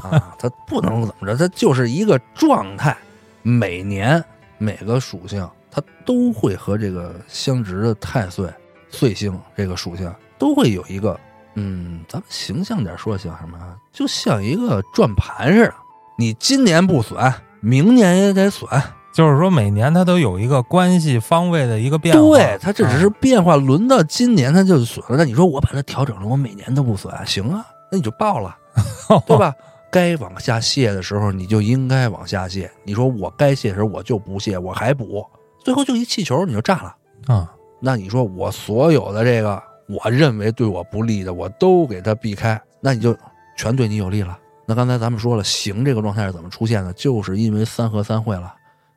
[0.00, 2.96] 啊，它不能怎么着，他就是一个状态。
[3.42, 4.22] 每年
[4.58, 8.48] 每个属性，它都会和这个相值的太岁、
[8.90, 11.18] 岁星这个属性都会有一个，
[11.54, 13.74] 嗯，咱们形象点说，像什么啊？
[13.92, 15.74] 就像一个转盘似的，
[16.16, 18.70] 你今年不损，明年也得损。
[19.14, 22.20] 就是说每年它都有一个关系方位的一个变化。
[22.20, 25.16] 对，它这只是变化，轮到今年它就损了。
[25.16, 27.64] 那你说我把它调整了我每年都不损，行啊？
[27.92, 28.56] 那你就报了，
[29.24, 29.54] 对吧？
[29.88, 32.68] 该往下卸的时候，你就应该往下卸。
[32.82, 35.24] 你说我该卸的时候我就不卸，我还补，
[35.62, 36.96] 最后就一气球你就炸了
[37.32, 37.52] 啊！
[37.78, 43.16] 那你说我所有的这个我认为对我不利的，我都给它避开，那你就
[43.56, 44.36] 全对你有利了。
[44.66, 46.92] 那刚才咱们说了，行这个状态是怎么出现的？
[46.94, 48.52] 就是因为三合三会了。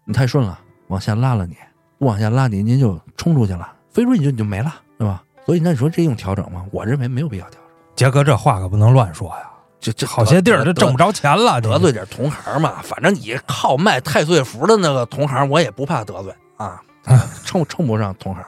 [0.08, 1.54] 你太顺了，往下拉了你，
[2.00, 5.22] 不往下拉你，您就冲出去了，飞出去你就你就没了，对吧？
[5.46, 6.66] 所以那你说这用调整吗？
[6.72, 7.62] 我认为没有必要调整。
[7.94, 9.52] 杰哥，这话可不能乱说呀，
[9.82, 12.76] 这这好些地儿都挣不着钱了，得罪点同行嘛。
[12.82, 16.82] 反正你靠卖太岁符的那个同行，我也不怕得罪啊，
[17.44, 18.42] 称称不上同行。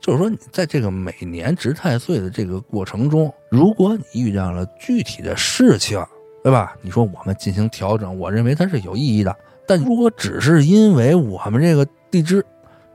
[0.00, 6.00] 就是说，你在这个每年值太岁的这个过程中，如果你遇到了具体的事情，
[6.44, 6.74] 对吧？
[6.80, 9.34] 你说我们进行调整，我认为它是有意义的。
[9.70, 12.44] 但如果只是因为我们这个地支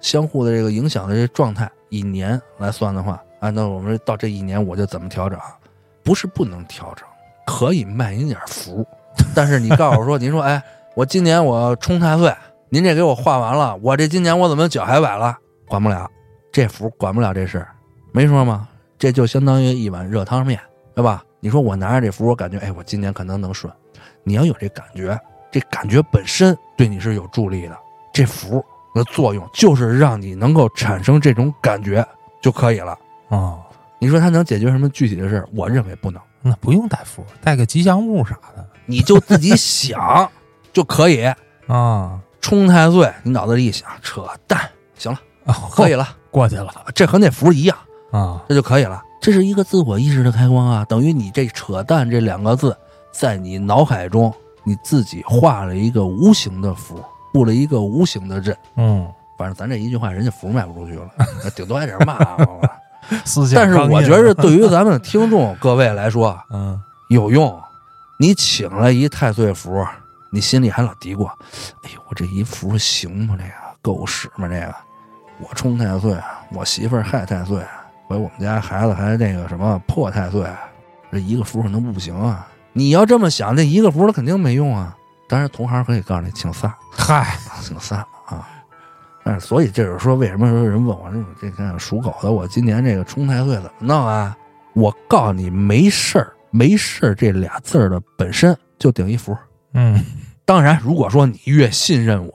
[0.01, 5.39] 相互的这个影响的这状态，以年来算的话，按照我们到这一年我就怎么调整，
[6.03, 7.07] 不是不能调整，
[7.47, 8.85] 可以卖您点福。
[9.33, 10.61] 但是你告诉我说，您说，哎，
[10.95, 12.35] 我今年我冲太岁，
[12.67, 15.37] 您这给我画完了，我这今年我怎么脚还崴了？
[15.69, 16.05] 管不了，
[16.51, 17.65] 这福管不了这事，
[18.11, 18.67] 没说吗？
[18.99, 20.59] 这就相当于一碗热汤面，
[20.93, 21.23] 对吧？
[21.39, 23.73] 你说我拿着这符，我感觉，哎，我今年可能能顺，
[24.25, 25.17] 你要有这感觉。
[25.55, 27.77] 这感觉本身对你是有助力的，
[28.11, 28.61] 这符
[28.93, 32.05] 的作用就是让你能够产生这种感觉
[32.41, 32.91] 就可以了
[33.29, 33.59] 啊。
[33.97, 36.21] 你说它能解决什么具体的事我认为不能。
[36.41, 40.29] 那不用带符，带个吉祥物啥的，你就自己想
[40.73, 41.23] 就可以
[41.67, 42.19] 啊。
[42.41, 44.59] 冲太岁，你脑子里一想，扯淡，
[44.97, 45.19] 行了，
[45.71, 46.69] 可以了， 过去了。
[46.93, 47.77] 这和那符一样
[48.11, 49.01] 啊，这就可以了。
[49.21, 52.75] 这是一个自我意识的开光啊，等于你这扯淡这两个字
[53.13, 54.33] 在你脑海中。
[54.65, 57.01] 你自己画了一个无形的符，
[57.31, 58.57] 布了一个无形的阵。
[58.75, 59.07] 嗯，
[59.37, 61.09] 反正咱这一句话，人家符卖不出去了，
[61.55, 62.17] 顶多挨点骂。
[63.53, 67.61] 但是我觉得， 对于咱们听众各位来说，嗯，有用。
[68.17, 69.85] 你请了一太岁符，
[70.31, 71.27] 你心里还老嘀咕
[71.83, 73.35] ：“哎呦，我这一符行吗？
[73.37, 73.51] 这个
[73.81, 74.47] 够使吗？
[74.47, 74.73] 这个
[75.37, 76.17] 我冲太岁，
[76.51, 77.61] 我媳妇儿害太岁，
[78.07, 80.47] 回我们家孩子还那个什么破太岁，
[81.11, 82.47] 这一个符可能不行啊。”
[82.77, 84.93] 你要这么想，那一个符它肯定没用啊！
[85.29, 88.45] 当然，同行可以告诉你，请散，嗨，请散啊！
[89.23, 94.35] 但是，所以这就是说，为什么说人问我说这个属狗的，我今年这个冲太岁怎么弄啊？
[94.73, 99.33] 我告诉你，没事儿，没事儿这俩字儿的本身就顶一符。
[99.71, 100.03] 嗯，
[100.43, 102.33] 当然，如果说你越信任我，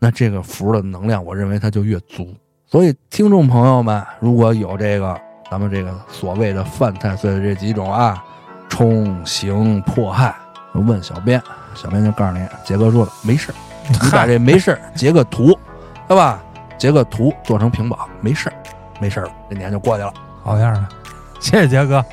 [0.00, 2.34] 那这个符的能量，我认为它就越足。
[2.66, 5.16] 所以，听众朋友们，如果有这个
[5.48, 8.24] 咱们这个所谓的犯太岁的这几种啊。
[8.68, 10.34] 冲刑迫害，
[10.72, 11.42] 问小编，
[11.74, 13.52] 小编就告诉你，杰哥说了没事
[13.88, 15.58] 你把这没事截个图，
[16.08, 16.40] 对吧？
[16.76, 18.52] 截个图做成屏保，没事
[19.00, 20.12] 没事这年就过去了，
[20.42, 20.88] 好样的，
[21.40, 22.04] 谢谢杰哥。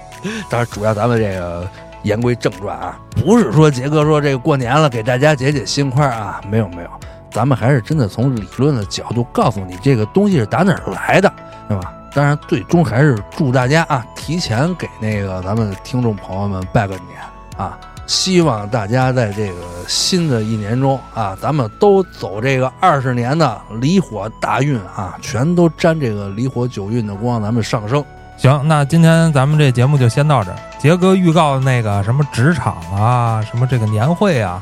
[0.50, 1.68] 当然，主要咱们这个
[2.04, 6.90] 言归正传啊，不是说杰哥说这个过年了给大家解解心宽啊，没有没有，
[7.30, 11.30] 咱们还是真的从理论的角度告诉你这个东西是打哪儿来的，
[11.68, 11.94] 对吧？
[12.14, 17.20] 当然，最终还是祝大家啊，提前给那个咱们听众朋友们拜个年
[17.58, 17.78] 啊！
[18.06, 19.56] 希望大家在这个
[19.88, 28.04] 新的一年中啊，咱们都走这个二十年的离火大运啊，全都沾这个离火九运的光，咱们上升。
[28.38, 30.58] 行，那今天咱们这节目就先到这儿。
[30.78, 34.62] 杰哥预告的那个什么职场啊，什么这个年会啊，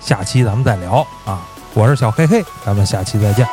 [0.00, 1.42] 下期咱们再聊啊！
[1.74, 3.46] 我是小黑黑，咱们下期再见。